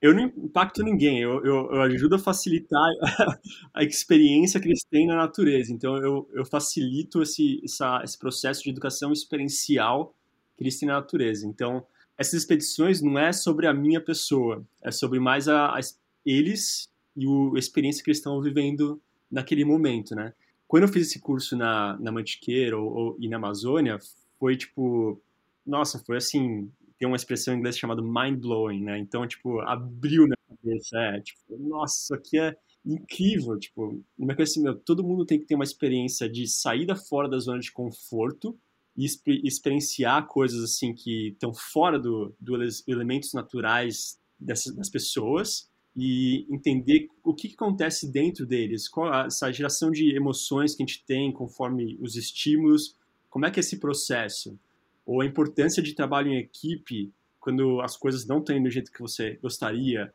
[0.00, 2.90] eu não impacto ninguém, eu, eu, eu ajudo a facilitar
[3.74, 5.72] a, experiência que eles têm na natureza.
[5.72, 10.14] Então, eu, eu facilito esse, essa, esse processo de educação experiencial
[10.56, 11.44] que eles têm na natureza.
[11.44, 11.84] Então,
[12.16, 15.80] essas expedições não é sobre a minha pessoa, é sobre mais a, a
[16.24, 20.32] eles e o, a experiência que eles estão vivendo naquele momento, né?
[20.68, 23.98] Quando eu fiz esse curso na, na Mantiqueira ou, ou, e na Amazônia,
[24.38, 25.20] foi tipo,
[25.66, 28.98] nossa, foi assim, tem uma expressão em inglês chamada mind blowing, né?
[28.98, 34.50] Então, tipo, abriu na cabeça, é, tipo, nossa, isso aqui é incrível, tipo, uma coisa
[34.50, 37.70] assim, meu, todo mundo tem que ter uma experiência de saída fora da zona de
[37.70, 38.58] conforto
[38.96, 39.06] e
[39.44, 47.08] experienciar coisas assim que estão fora do, dos elementos naturais dessas, das pessoas e entender
[47.22, 51.30] o que, que acontece dentro deles, qual essa geração de emoções que a gente tem
[51.32, 52.96] conforme os estímulos,
[53.28, 54.58] como é que é esse processo,
[55.04, 59.00] ou a importância de trabalho em equipe quando as coisas não estão do jeito que
[59.00, 60.12] você gostaria,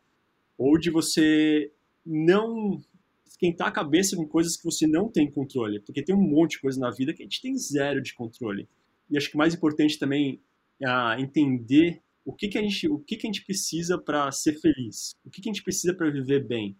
[0.56, 1.70] ou de você
[2.04, 2.80] não
[3.28, 6.60] esquentar a cabeça com coisas que você não tem controle, porque tem um monte de
[6.60, 8.68] coisa na vida que a gente tem zero de controle.
[9.10, 10.40] E acho que mais importante também
[10.80, 14.54] é entender o que, que a gente o que, que a gente precisa para ser
[14.60, 16.76] feliz, o que, que a gente precisa para viver bem.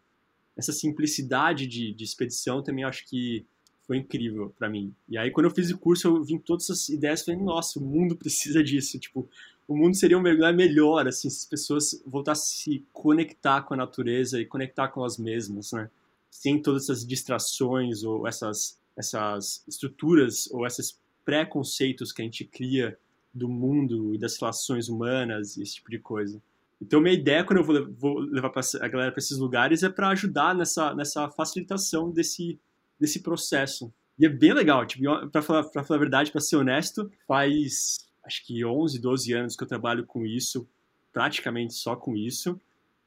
[0.56, 3.46] Essa simplicidade de, de expedição também acho que
[3.86, 4.94] foi incrível para mim.
[5.08, 7.82] E aí quando eu fiz o curso eu vim todas essas ideias, falei, nossa, o
[7.82, 9.28] mundo precisa disso, tipo,
[9.66, 13.74] o mundo seria um lugar melhor assim se as pessoas voltassem a se conectar com
[13.74, 15.90] a natureza e conectar com elas mesmas, né?
[16.30, 22.98] Sem todas essas distrações ou essas, essas estruturas ou esses preconceitos que a gente cria
[23.32, 26.40] do mundo e das relações humanas e esse tipo de coisa.
[26.80, 30.08] Então, minha ideia quando eu vou, vou levar a galera para esses lugares é para
[30.10, 32.58] ajudar nessa, nessa facilitação desse,
[32.98, 33.92] desse processo.
[34.18, 38.08] E é bem legal, tipo, para falar, pra falar a verdade, para ser honesto, faz
[38.24, 40.68] acho que 11, 12 anos que eu trabalho com isso,
[41.12, 42.60] praticamente só com isso.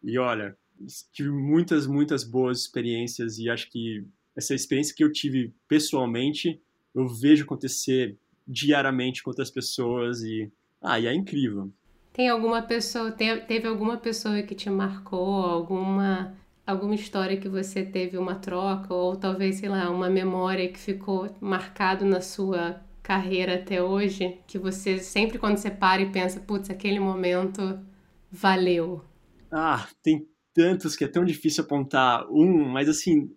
[0.03, 0.57] E olha,
[1.11, 6.61] tive muitas, muitas boas experiências e acho que essa experiência que eu tive pessoalmente,
[6.93, 8.17] eu vejo acontecer
[8.47, 11.71] diariamente com outras pessoas e ah, e é incrível.
[12.11, 18.17] Tem alguma pessoa, teve alguma pessoa que te marcou, alguma alguma história que você teve
[18.17, 23.81] uma troca ou talvez, sei lá, uma memória que ficou marcado na sua carreira até
[23.81, 27.79] hoje, que você sempre quando você para e pensa, putz, aquele momento
[28.31, 29.03] valeu.
[29.51, 33.31] Ah, tem tantos que é tão difícil apontar um, mas assim,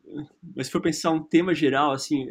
[0.57, 2.27] mas se for pensar um tema geral, assim,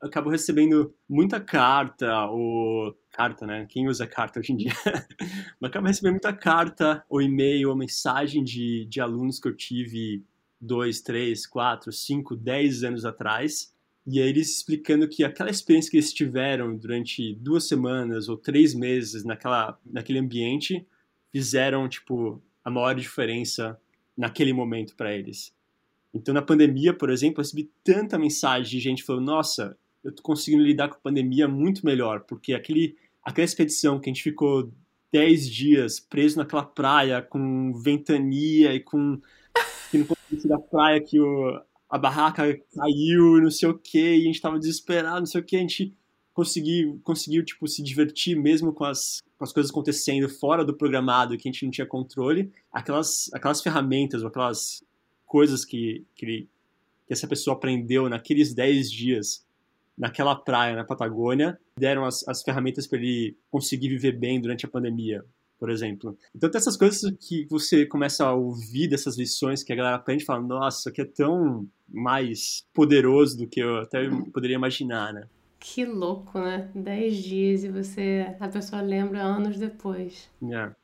[0.00, 3.66] eu acabo recebendo muita carta, ou carta, né?
[3.68, 4.72] Quem usa carta hoje em dia?
[5.60, 10.24] mas acabo recebendo muita carta, ou e-mail, ou mensagem de, de alunos que eu tive
[10.60, 13.72] dois, três, quatro, cinco, dez anos atrás,
[14.06, 18.74] e aí eles explicando que aquela experiência que eles tiveram durante duas semanas ou três
[18.74, 20.86] meses naquela, naquele ambiente
[21.30, 23.78] fizeram, tipo, a maior diferença
[24.18, 25.54] naquele momento para eles.
[26.12, 30.22] Então, na pandemia, por exemplo, eu recebi tanta mensagem de gente falando: Nossa, eu tô
[30.22, 34.72] conseguindo lidar com a pandemia muito melhor, porque aquele, aquela expedição que a gente ficou
[35.12, 39.20] 10 dias preso naquela praia com ventania e com.
[39.90, 40.06] que não
[40.44, 42.42] da praia, que o, a barraca
[42.74, 45.56] caiu e não sei o que, e a gente tava desesperado, não sei o que,
[45.56, 45.94] a gente
[46.38, 51.36] conseguiu, conseguiu tipo, se divertir mesmo com as, com as coisas acontecendo fora do programado
[51.36, 54.84] que a gente não tinha controle, aquelas, aquelas ferramentas ou aquelas
[55.26, 56.48] coisas que, que, ele,
[57.08, 59.44] que essa pessoa aprendeu naqueles 10 dias
[59.98, 64.68] naquela praia na Patagônia deram as, as ferramentas para ele conseguir viver bem durante a
[64.68, 65.24] pandemia,
[65.58, 66.16] por exemplo.
[66.32, 70.22] Então tem essas coisas que você começa a ouvir dessas lições que a galera aprende
[70.22, 75.12] e fala, nossa, isso aqui é tão mais poderoso do que eu até poderia imaginar,
[75.12, 75.26] né?
[75.60, 76.70] Que louco, né?
[76.74, 78.34] Dez dias e você.
[78.38, 80.30] A pessoa lembra anos depois.
[80.42, 80.74] Yeah.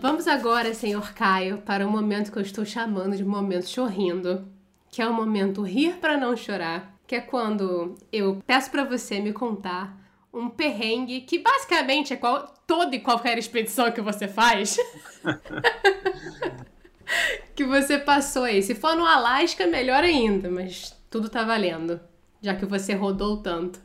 [0.00, 4.46] Vamos agora, senhor Caio, para o momento que eu estou chamando de momento chorrindo,
[4.90, 9.20] que é o momento rir para não chorar, que é quando eu peço para você
[9.20, 9.98] me contar
[10.32, 14.76] um perrengue que basicamente é qual, toda e qualquer expedição que você faz.
[17.54, 18.62] que você passou aí.
[18.62, 22.00] Se for no Alasca, melhor ainda, mas tudo tá valendo.
[22.42, 23.80] Já que você rodou tanto.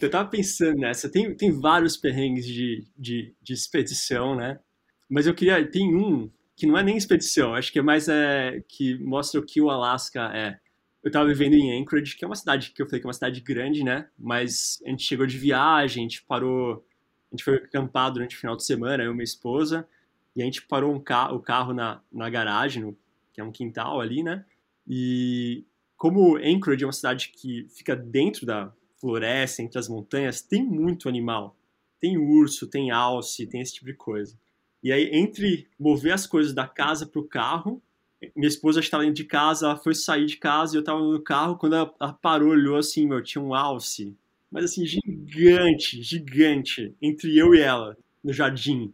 [0.00, 1.10] Eu tava pensando nessa.
[1.10, 4.58] Tem, tem vários perrengues de, de, de expedição, né?
[5.08, 5.64] Mas eu queria.
[5.70, 9.44] Tem um que não é nem expedição, acho que é mais é, que mostra o
[9.44, 10.58] que o Alasca é.
[11.02, 13.12] Eu tava vivendo em Anchorage, que é uma cidade que eu falei que é uma
[13.12, 14.06] cidade grande, né?
[14.16, 16.86] Mas a gente chegou de viagem, a gente parou,
[17.30, 19.88] a gente foi acampar durante o final de semana, eu e minha esposa,
[20.34, 22.96] e a gente parou um ca o carro na, na garagem, no,
[23.32, 24.44] que é um quintal ali, né?
[24.86, 25.64] E
[25.96, 31.08] como Anchorage é uma cidade que fica dentro da floresta, entre as montanhas, tem muito
[31.08, 31.56] animal.
[32.00, 34.36] Tem urso, tem alce, tem esse tipo de coisa.
[34.82, 37.80] E aí, entre mover as coisas da casa para o carro,
[38.34, 41.20] minha esposa estava dentro de casa, ela foi sair de casa e eu estava no
[41.20, 41.56] carro.
[41.56, 44.16] Quando ela, ela, parou, olhou assim, meu, tinha um alce,
[44.50, 48.92] mas assim, gigante, gigante, entre eu e ela, no jardim.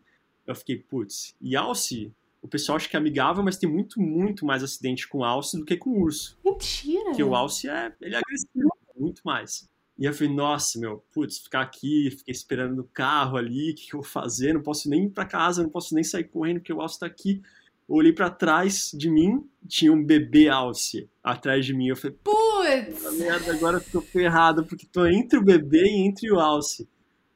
[0.48, 2.10] Eu fiquei, putz, e alce?
[2.40, 5.64] O pessoal acha que é amigável, mas tem muito, muito mais acidente com alce do
[5.64, 6.38] que com urso.
[6.42, 7.04] Mentira!
[7.04, 9.68] Porque o alce é, ele é agressivo, muito mais.
[9.98, 13.88] E eu falei, nossa, meu, putz, ficar aqui, fiquei esperando no carro ali, o que,
[13.88, 14.54] que, eu vou fazer?
[14.54, 17.06] Não posso nem ir pra casa, não posso nem sair correndo, porque o Alce tá
[17.06, 17.42] aqui.
[17.86, 21.88] Eu olhei para trás de mim, tinha um bebê Alce atrás de mim.
[21.88, 23.18] Eu falei, putz!
[23.18, 26.88] merda, agora eu tô ferrado, porque tô entre o bebê e entre o Alce.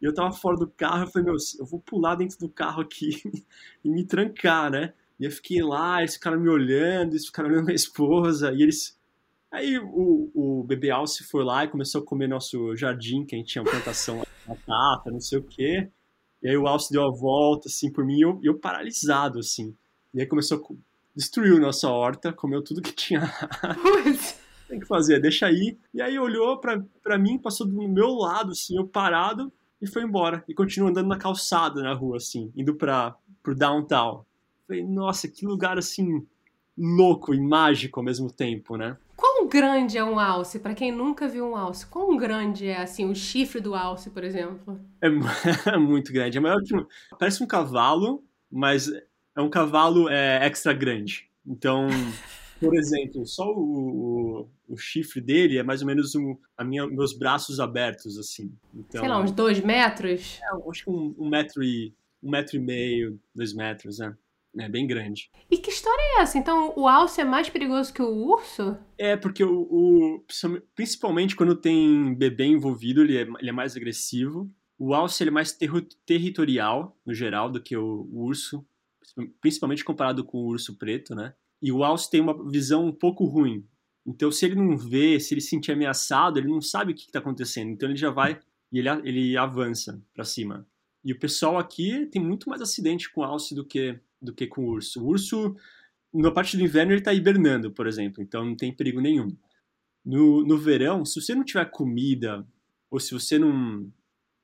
[0.02, 2.82] E eu tava fora do carro, eu falei, meu, eu vou pular dentro do carro
[2.82, 3.22] aqui
[3.84, 4.92] e me trancar, né?
[5.18, 9.00] E eu fiquei lá, eles ficaram me olhando, eles ficaram olhando minha esposa, e eles
[9.52, 13.38] Aí o, o bebê Alce foi lá e começou a comer nosso jardim, que a
[13.38, 15.90] gente tinha uma plantação de batata, não sei o quê.
[16.42, 19.76] E aí o Alce deu a volta, assim, por mim, e eu, eu paralisado, assim.
[20.14, 20.74] E aí começou a
[21.14, 23.30] destruiu nossa horta, comeu tudo que tinha.
[24.66, 25.76] Tem que fazer, deixa aí.
[25.92, 30.04] E aí olhou pra, pra mim, passou do meu lado, assim, eu parado, e foi
[30.04, 30.44] embora.
[30.48, 34.24] E continuou andando na calçada na rua, assim, indo pra, pro downtown.
[34.66, 36.24] Falei, nossa, que lugar, assim,
[36.78, 38.96] louco e mágico ao mesmo tempo, né?
[39.16, 40.60] Quão grande é um alce?
[40.60, 44.22] Para quem nunca viu um alce, quão grande é assim o chifre do alce, por
[44.22, 44.80] exemplo?
[45.00, 45.08] É,
[45.74, 46.38] é muito grande.
[46.38, 46.86] É maior que um,
[47.18, 48.88] parece um cavalo, mas
[49.36, 51.28] é um cavalo é, extra grande.
[51.44, 51.88] Então,
[52.60, 56.86] por exemplo, só o, o, o, chifre dele é mais ou menos um, a minha,
[56.86, 58.52] meus braços abertos, assim.
[58.74, 60.40] Então, Sei lá, uns dois metros?
[60.42, 64.16] É, acho que um, um metro e um metro e meio, dois metros, né?
[64.58, 65.30] É bem grande.
[65.50, 66.36] E que história é essa?
[66.36, 68.76] Então o alce é mais perigoso que o urso?
[68.98, 70.24] É, porque o, o
[70.74, 74.50] principalmente quando tem bebê envolvido, ele é, ele é mais agressivo.
[74.78, 75.70] O alce ele é mais ter
[76.04, 78.66] territorial, no geral, do que o, o urso,
[79.40, 81.34] principalmente comparado com o urso preto, né?
[81.62, 83.64] E o alce tem uma visão um pouco ruim.
[84.06, 87.02] Então, se ele não vê, se ele se sentir ameaçado, ele não sabe o que
[87.02, 87.70] está acontecendo.
[87.70, 88.40] Então, ele já vai
[88.72, 90.66] e ele, ele avança para cima.
[91.04, 94.62] E o pessoal aqui tem muito mais acidente com alce do que do que com
[94.62, 95.02] o urso.
[95.02, 95.56] O urso,
[96.14, 99.36] na parte do inverno, ele está hibernando, por exemplo, então não tem perigo nenhum.
[100.04, 102.46] No, no verão, se você não tiver comida,
[102.90, 103.90] ou se você não,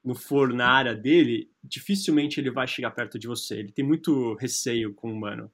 [0.05, 3.59] não for na área dele, dificilmente ele vai chegar perto de você.
[3.59, 5.51] Ele tem muito receio com o humano.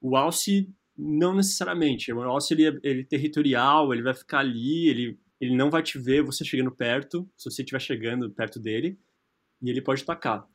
[0.00, 0.68] O alce,
[1.00, 2.12] não necessariamente.
[2.12, 5.82] O alce, ele é, ele é territorial, ele vai ficar ali, ele, ele não vai
[5.82, 8.98] te ver você chegando perto, se você estiver chegando perto dele,
[9.62, 10.46] e ele pode atacar.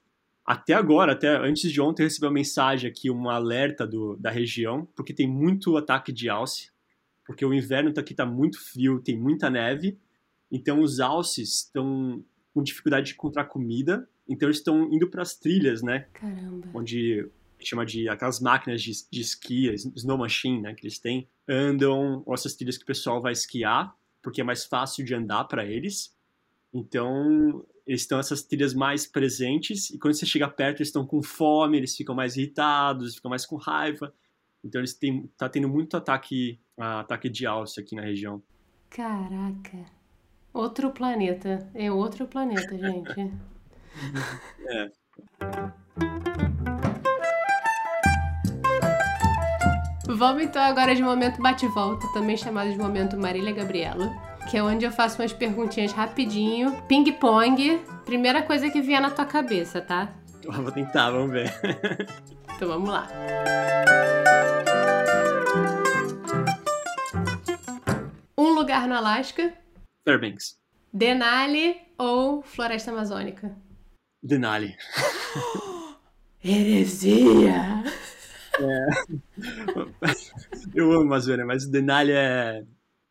[0.46, 4.30] Até agora, até antes de ontem, eu recebi uma mensagem aqui, um alerta do, da
[4.30, 6.70] região, porque tem muito ataque de alce,
[7.26, 9.98] porque o inverno aqui está muito frio, tem muita neve,
[10.52, 12.24] então os alces estão
[12.54, 16.08] com dificuldade de encontrar comida, então eles estão indo para as trilhas, né?
[16.14, 16.70] Caramba.
[16.74, 17.28] Onde
[17.64, 22.56] chama de aquelas máquinas de, de esqui, snow machine, né, que eles têm, andam, essas
[22.56, 26.14] trilhas que o pessoal vai esquiar, porque é mais fácil de andar para eles.
[26.74, 31.22] Então, eles estão essas trilhas mais presentes e quando você chega perto eles estão com
[31.22, 34.14] fome, eles ficam mais irritados, ficam mais com raiva.
[34.64, 38.42] Então eles têm tá tendo muito ataque ataque de alce aqui na região.
[38.90, 39.86] Caraca.
[40.52, 41.70] Outro planeta.
[41.76, 43.32] É outro planeta, gente.
[44.68, 44.92] é.
[50.08, 54.86] Vamos então agora de momento bate-volta, também chamado de momento Marília Gabriela que é onde
[54.86, 57.82] eu faço umas perguntinhas rapidinho, ping-pong.
[58.06, 60.14] Primeira coisa que vier na tua cabeça, tá?
[60.44, 61.52] Vou tentar, vamos ver.
[62.56, 63.08] então vamos lá.
[68.38, 69.54] Um lugar no Alasca.
[70.08, 70.58] Fairbanks.
[70.94, 73.56] Denali ou Floresta Amazônica?
[74.22, 74.76] Denali.
[76.44, 77.84] Heresia!
[78.60, 78.88] É.
[80.74, 82.66] Eu amo Amazônia, mas Denali é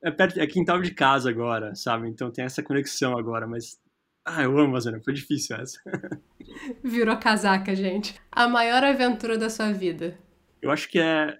[0.05, 2.09] é, perto, é quintal de casa agora, sabe?
[2.09, 3.81] Então tem essa conexão agora, mas.
[4.23, 5.81] Ah, eu amo a Amazônia, foi difícil essa.
[6.85, 8.15] Virou casaca, gente.
[8.31, 10.19] A maior aventura da sua vida.
[10.61, 11.39] Eu acho que é.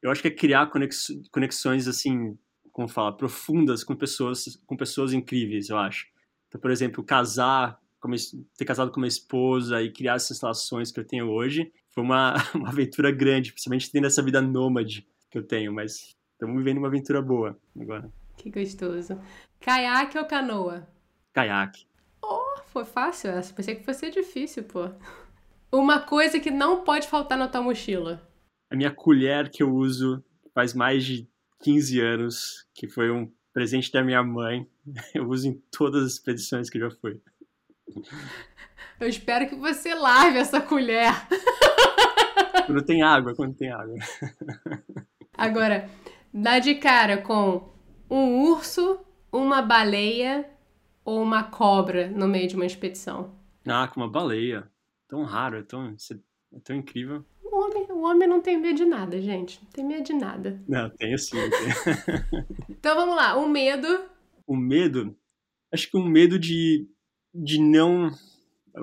[0.00, 2.36] Eu acho que é criar conex, conexões assim
[2.72, 6.06] como fala, profundas com pessoas, com pessoas incríveis, eu acho.
[6.48, 7.78] Então, por exemplo, casar,
[8.56, 12.34] ter casado com uma esposa e criar essas relações que eu tenho hoje, foi uma,
[12.54, 16.88] uma aventura grande, principalmente tendo essa vida nômade que eu tenho, mas estamos vivendo uma
[16.88, 18.10] aventura boa agora.
[18.36, 19.18] Que gostoso.
[19.60, 20.88] Caiaque ou canoa?
[21.32, 21.86] Caiaque.
[22.22, 23.54] Oh, foi fácil essa.
[23.54, 24.90] Pensei que fosse difícil, pô.
[25.70, 28.20] Uma coisa que não pode faltar na tua mochila.
[28.70, 30.22] A minha colher que eu uso
[30.54, 31.28] faz mais de
[31.62, 34.66] 15 anos, que foi um presente da minha mãe.
[35.14, 37.20] Eu uso em todas as expedições que já fui.
[38.98, 41.12] Eu espero que você lave essa colher.
[42.66, 43.96] Quando tem água, quando tem água.
[45.36, 45.88] Agora,
[46.32, 47.68] dá de cara com
[48.10, 49.00] um urso,
[49.30, 50.48] uma baleia
[51.04, 53.34] ou uma cobra no meio de uma expedição?
[53.66, 54.70] Ah, com uma baleia.
[55.08, 55.94] Tão raro, é tão,
[56.54, 57.24] é tão incrível.
[57.42, 59.60] O homem, o homem não tem medo de nada, gente.
[59.62, 60.60] Não tem medo de nada.
[60.66, 61.36] Não, tenho sim.
[61.36, 62.46] Tenho.
[62.70, 64.06] então vamos lá, o medo.
[64.46, 65.14] O medo?
[65.70, 66.88] Acho que um medo de,
[67.34, 68.10] de não.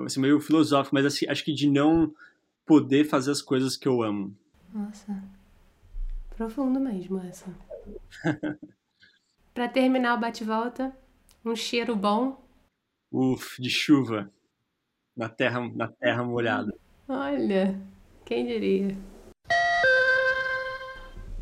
[0.06, 2.14] Assim, meio filosófico, mas assim, acho que de não
[2.70, 4.32] poder fazer as coisas que eu amo.
[4.72, 5.20] Nossa.
[6.36, 7.52] Profundo mesmo essa.
[9.52, 10.96] Para terminar o bate-volta,
[11.44, 12.40] um cheiro bom.
[13.10, 14.30] Uf, de chuva.
[15.16, 16.72] Na terra, na terra molhada.
[17.08, 17.76] Olha,
[18.24, 18.96] quem diria?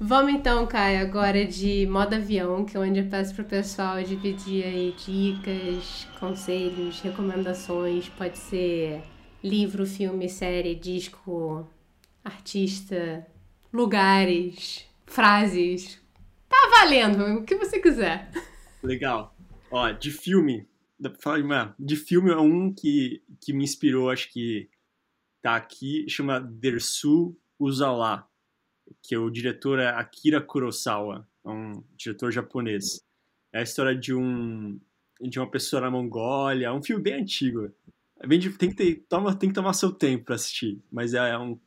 [0.00, 4.64] Vamos então, Caio, agora de modo avião, que é onde eu peço pro pessoal dividir
[4.64, 8.08] aí dicas, conselhos, recomendações.
[8.08, 9.02] Pode ser
[9.42, 11.68] livro, filme, série, disco,
[12.24, 13.26] artista,
[13.72, 16.00] lugares, frases.
[16.48, 18.30] Tá valendo, o que você quiser.
[18.82, 19.34] Legal.
[19.70, 20.66] Ó, de filme,
[21.78, 24.68] de filme é um que, que me inspirou, acho que
[25.42, 28.26] tá aqui, chama Dersu Uzawa,
[29.02, 33.04] que o diretor é Akira Kurosawa, é um diretor japonês.
[33.52, 34.80] É a história de um
[35.20, 37.72] de uma pessoa na Mongólia, é um filme bem antigo.
[38.20, 41.38] É bem, tem, que ter, toma, tem que tomar seu tempo para assistir, mas é
[41.38, 41.58] um,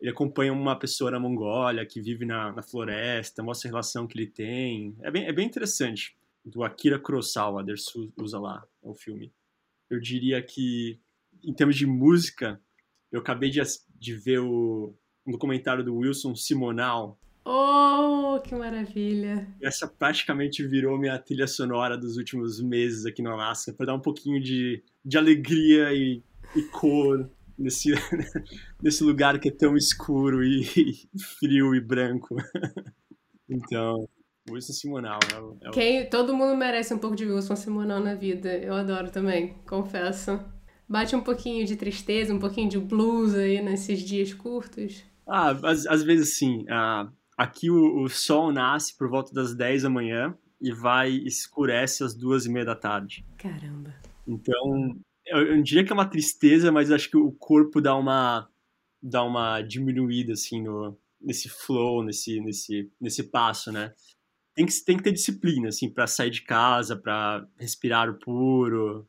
[0.00, 4.18] ele acompanha uma pessoa na Mongólia que vive na, na floresta, mostra a relação que
[4.18, 4.94] ele tem.
[5.00, 6.14] É bem, é bem interessante.
[6.44, 9.32] Do Akira Kurosawa, Dersu usa lá o filme.
[9.88, 11.00] Eu diria que,
[11.42, 12.60] em termos de música,
[13.10, 13.62] eu acabei de,
[13.98, 14.94] de ver o,
[15.26, 17.18] um documentário do Wilson Simonal.
[17.44, 19.46] Oh, que maravilha!
[19.60, 24.00] Essa praticamente virou minha trilha sonora dos últimos meses aqui no Alasca, para dar um
[24.00, 26.22] pouquinho de, de alegria e,
[26.56, 27.92] e cor nesse,
[28.82, 32.36] nesse lugar que é tão escuro e, e frio e branco.
[33.48, 34.08] então,
[34.50, 35.18] Wilson Simonal.
[35.32, 35.72] É o, é o...
[35.72, 38.56] Quem, todo mundo merece um pouco de Wilson Simonal na vida.
[38.56, 40.40] Eu adoro também, confesso.
[40.88, 45.02] Bate um pouquinho de tristeza, um pouquinho de blues aí nesses dias curtos?
[45.26, 46.64] Ah, às, às vezes sim.
[46.68, 52.04] Ah, aqui o, o, sol nasce por volta das 10 da manhã e vai escurece
[52.04, 53.24] às duas e meia da tarde.
[53.36, 53.94] Caramba.
[54.26, 58.48] Então, eu, eu diria que é uma tristeza, mas acho que o corpo dá uma
[59.02, 63.92] dá uma diminuída assim no nesse flow, nesse nesse nesse passo, né?
[64.54, 69.08] Tem que tem que ter disciplina assim para sair de casa, para respirar o puro.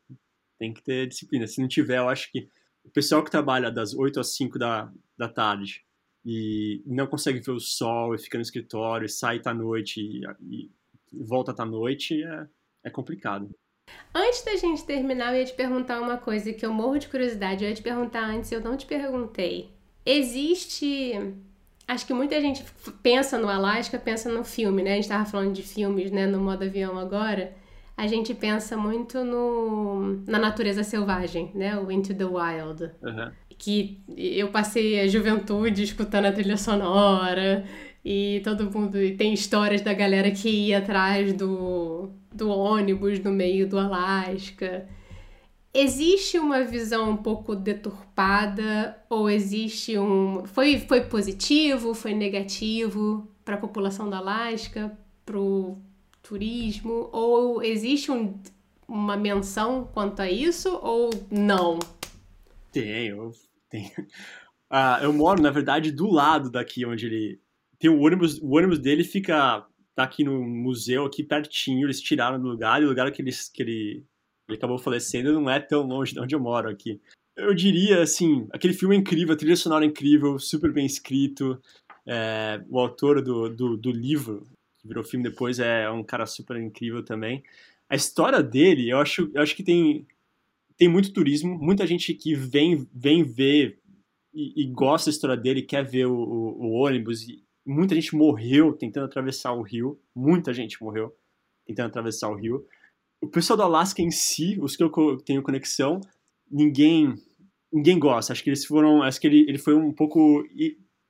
[0.58, 1.46] Tem que ter disciplina.
[1.46, 2.48] Se não tiver, eu acho que
[2.84, 5.85] o pessoal que trabalha das 8 às 5 da, da tarde
[6.28, 10.22] e não consegue ver o sol e fica no escritório e sai à noite e,
[10.42, 10.70] e
[11.12, 12.46] volta à noite é,
[12.82, 13.48] é complicado.
[14.12, 17.62] Antes da gente terminar, eu ia te perguntar uma coisa que eu morro de curiosidade.
[17.62, 19.70] Eu ia te perguntar antes, eu não te perguntei.
[20.04, 21.12] Existe.
[21.86, 22.64] Acho que muita gente
[23.00, 24.94] pensa no Alasca, pensa no filme, né?
[24.94, 26.26] A gente tava falando de filmes, né?
[26.26, 27.54] No modo avião agora.
[27.96, 31.78] A gente pensa muito no, na natureza selvagem, né?
[31.78, 32.90] O Into the Wild.
[33.00, 33.30] Uhum.
[33.58, 37.64] Que eu passei a juventude escutando a trilha sonora
[38.04, 39.02] e todo mundo.
[39.02, 44.86] E tem histórias da galera que ia atrás do, do ônibus no meio do Alasca.
[45.74, 50.44] Existe uma visão um pouco deturpada ou existe um.
[50.46, 55.76] Foi, foi positivo, foi negativo para a população do Alasca, para o
[56.22, 57.08] turismo?
[57.12, 58.34] Ou existe um,
[58.88, 61.78] uma menção quanto a isso ou não?
[62.80, 63.32] Eu
[63.70, 63.90] tenho.
[64.68, 67.40] Ah, eu moro, na verdade, do lado daqui onde ele,
[67.78, 69.64] tem o ônibus, o ônibus dele fica
[69.96, 73.48] tá aqui no museu, aqui pertinho, eles tiraram do lugar, e o lugar que, eles,
[73.48, 74.04] que ele,
[74.46, 77.00] ele acabou falecendo não é tão longe de onde eu moro aqui.
[77.34, 81.60] Eu diria, assim, aquele filme é incrível, a trilha sonora é incrível, super bem escrito,
[82.06, 84.46] é, o autor do, do, do, livro,
[84.78, 87.42] que virou filme depois, é um cara super incrível também.
[87.88, 90.06] A história dele, eu acho, eu acho que tem,
[90.76, 93.78] tem muito turismo, muita gente que vem, vem ver
[94.32, 98.14] e, e gosta da história dele, quer ver o, o, o ônibus, e, muita gente
[98.14, 101.12] morreu tentando atravessar o rio, muita gente morreu
[101.66, 102.64] tentando atravessar o rio.
[103.20, 106.00] O pessoal do Alasca em si, os que eu tenho conexão,
[106.50, 107.14] ninguém
[107.72, 108.32] ninguém gosta.
[108.32, 110.44] Acho que eles foram, acho que ele, ele foi um pouco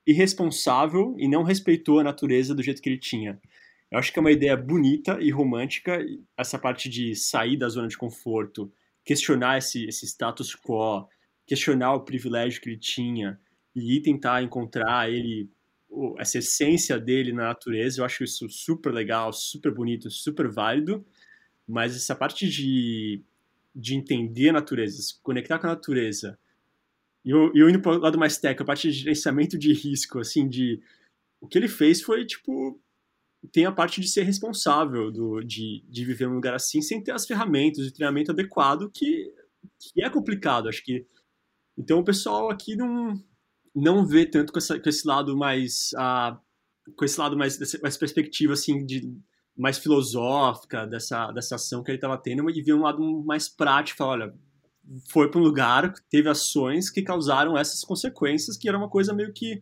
[0.05, 3.39] irresponsável e não respeitou a natureza do jeito que ele tinha.
[3.89, 6.05] Eu acho que é uma ideia bonita e romântica
[6.37, 8.71] essa parte de sair da zona de conforto,
[9.07, 11.07] questionar esse, esse status quo,
[11.45, 13.39] questionar o privilégio que ele tinha
[13.73, 15.49] e tentar encontrar ele
[16.17, 18.01] essa essência dele na natureza.
[18.01, 21.05] Eu acho isso super legal, super bonito, super válido.
[21.65, 23.21] Mas essa parte de,
[23.73, 26.37] de entender a natureza, se conectar com a natureza,
[27.23, 30.19] e eu, eu indo para o lado mais técnico, a parte de gerenciamento de risco,
[30.19, 30.81] assim, de.
[31.39, 32.77] O que ele fez foi, tipo,
[33.51, 37.11] tem a parte de ser responsável do, de, de viver num lugar assim sem ter
[37.11, 39.33] as ferramentas e treinamento adequado que,
[39.79, 41.05] que é complicado, acho que.
[41.77, 43.21] Então o pessoal aqui não
[43.75, 46.37] não vê tanto com, essa, com esse lado mais uh,
[46.95, 49.15] com esse lado mais dessa perspectiva assim de
[49.55, 54.03] mais filosófica dessa dessa ação que ele estava tendo e vê um lado mais prático,
[54.03, 54.33] olha,
[55.09, 59.33] foi para um lugar, teve ações que causaram essas consequências, que era uma coisa meio
[59.33, 59.61] que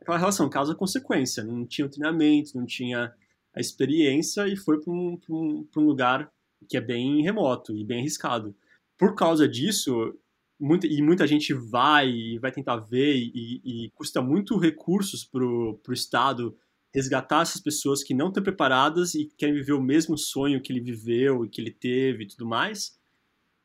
[0.00, 1.44] aquela relação causa-consequência.
[1.44, 3.12] Não tinha o treinamento, não tinha
[3.54, 6.30] a experiência e foi para um, um, um, lugar
[6.68, 8.54] que é bem remoto e bem arriscado.
[8.98, 10.14] Por causa disso,
[10.58, 15.44] muita, e muita gente vai e vai tentar ver e, e custa muito recursos para
[15.44, 16.56] o Estado
[16.94, 20.80] resgatar essas pessoas que não estão preparadas e querem viver o mesmo sonho que ele
[20.80, 22.98] viveu e que ele teve e tudo mais.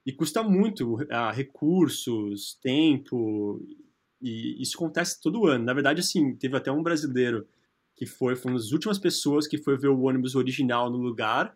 [0.06, 3.60] E custa muito uh, recursos, tempo
[4.22, 5.66] e isso acontece todo ano.
[5.66, 7.48] Na verdade, assim, teve até um brasileiro
[7.96, 11.56] que foi, foi uma das últimas pessoas que foi ver o ônibus original no lugar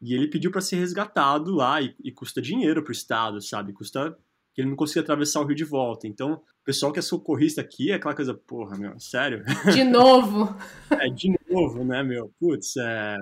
[0.00, 3.72] e ele pediu para ser resgatado lá e, e custa dinheiro para o Estado, sabe?
[3.72, 4.16] Custa
[4.52, 6.06] que ele não conseguia atravessar o rio de volta.
[6.06, 9.44] Então, o pessoal que é socorrista aqui é aquela coisa, porra, meu, sério?
[9.72, 10.56] De novo?
[10.90, 12.32] é, de novo, né, meu?
[12.40, 13.18] Putz, é,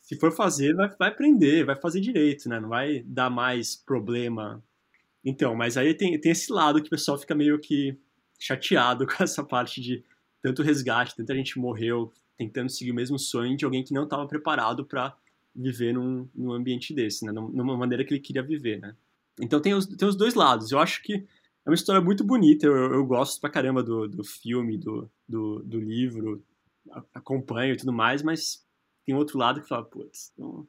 [0.00, 2.58] se for fazer, vai, vai aprender, vai fazer direito, né?
[2.58, 4.62] Não vai dar mais problema.
[5.22, 7.98] Então, mas aí tem, tem esse lado que o pessoal fica meio que
[8.38, 10.04] chateado com essa parte de
[10.40, 14.26] tanto resgate, tanta gente morreu tentando seguir o mesmo sonho de alguém que não estava
[14.26, 15.16] preparado para
[15.54, 17.32] viver num, num ambiente desse, né?
[17.32, 18.94] Numa maneira que ele queria viver, né?
[19.40, 20.70] Então tem os, tem os dois lados.
[20.70, 22.66] Eu acho que é uma história muito bonita.
[22.66, 26.42] Eu, eu gosto pra caramba do, do filme, do, do, do livro,
[27.12, 28.64] acompanho e tudo mais, mas
[29.04, 30.66] tem outro lado que fala, putz, não,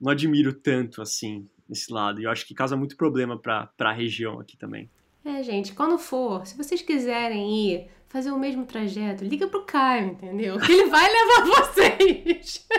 [0.00, 2.20] não admiro tanto assim esse lado.
[2.20, 4.90] E eu acho que causa muito problema para a região aqui também.
[5.24, 10.08] É, gente, quando for, se vocês quiserem ir fazer o mesmo trajeto, liga pro Caio,
[10.08, 10.60] entendeu?
[10.60, 12.66] Que ele vai levar vocês.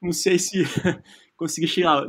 [0.00, 0.64] Não sei se
[1.36, 2.06] consegui chegar.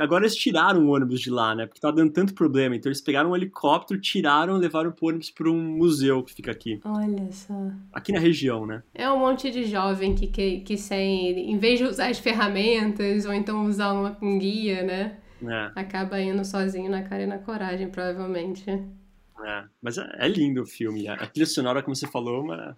[0.00, 1.66] agora eles tiraram o ônibus de lá, né?
[1.66, 2.76] Porque tava dando tanto problema.
[2.76, 6.50] Então eles pegaram um helicóptero, tiraram e levaram o ônibus para um museu que fica
[6.50, 6.78] aqui.
[6.84, 7.54] Olha só.
[7.90, 8.82] Aqui na região, né?
[8.94, 13.24] É um monte de jovem que, que, que sem, em vez de usar as ferramentas
[13.24, 15.20] ou então usar uma, um guia, né?
[15.50, 15.72] É.
[15.74, 18.70] Acaba indo sozinho na cara e na coragem, provavelmente.
[18.70, 21.08] É, mas é, é lindo o filme.
[21.08, 22.74] A trilha sonora, como você falou, é,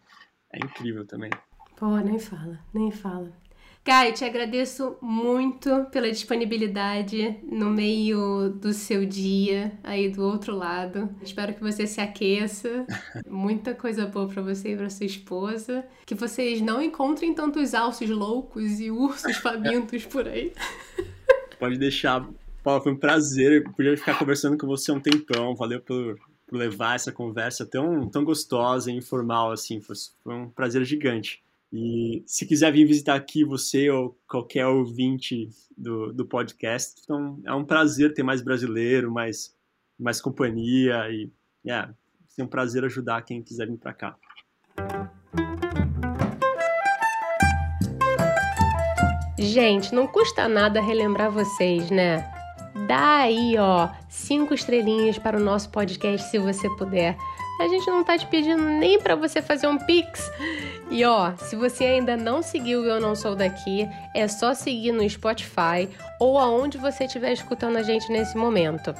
[0.52, 1.30] é incrível também.
[1.76, 3.32] Pô, nem fala, nem fala.
[3.86, 11.08] Kai, te agradeço muito pela disponibilidade no meio do seu dia, aí do outro lado.
[11.22, 12.84] Espero que você se aqueça.
[13.30, 15.86] Muita coisa boa para você e para sua esposa.
[16.04, 20.52] Que vocês não encontrem tantos alces loucos e ursos famintos por aí.
[21.56, 22.28] Pode deixar
[22.66, 23.62] Paulo, foi um prazer.
[23.64, 25.54] Eu podia ficar conversando com você um tempão.
[25.54, 29.80] Valeu por, por levar essa conversa tão, tão gostosa e informal, assim.
[29.80, 29.94] Foi,
[30.24, 31.44] foi um prazer gigante.
[31.72, 35.48] E se quiser vir visitar aqui você ou qualquer ouvinte
[35.78, 39.54] do, do podcast, então é um prazer ter mais brasileiro, mais,
[39.96, 41.30] mais companhia e
[41.64, 41.94] yeah,
[42.36, 44.16] é um prazer ajudar quem quiser vir para cá.
[49.38, 52.35] Gente, não custa nada relembrar vocês, né?
[52.86, 57.16] Dá aí, ó, cinco estrelinhas para o nosso podcast se você puder.
[57.60, 60.30] A gente não tá te pedindo nem para você fazer um pix.
[60.90, 65.08] E ó, se você ainda não seguiu Eu Não Sou Daqui, é só seguir no
[65.08, 65.88] Spotify
[66.20, 68.94] ou aonde você estiver escutando a gente nesse momento.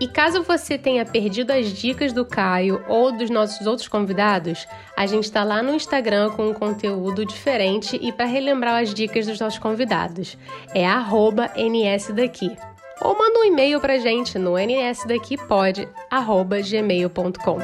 [0.00, 4.66] E caso você tenha perdido as dicas do Caio ou dos nossos outros convidados,
[4.96, 9.26] a gente está lá no Instagram com um conteúdo diferente e para relembrar as dicas
[9.26, 10.38] dos nossos convidados.
[10.74, 12.56] É @nsdaqui
[13.00, 17.58] ou manda um e-mail pra gente no nsdaquipod@gmail.com.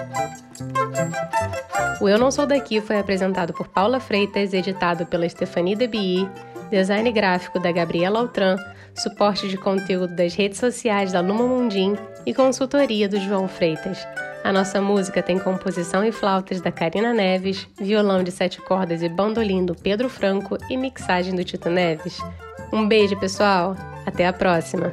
[2.01, 6.29] O Eu Não Sou Daqui foi apresentado por Paula Freitas, editado pela Stephanie Debi,
[6.71, 8.57] design gráfico da Gabriela Altran,
[8.95, 14.05] suporte de conteúdo das redes sociais da Luma Mundim e consultoria do João Freitas.
[14.43, 19.09] A nossa música tem composição e flautas da Karina Neves, violão de sete cordas e
[19.09, 22.21] bandolim do Pedro Franco e mixagem do Tito Neves.
[22.73, 23.77] Um beijo, pessoal!
[24.07, 24.91] Até a próxima!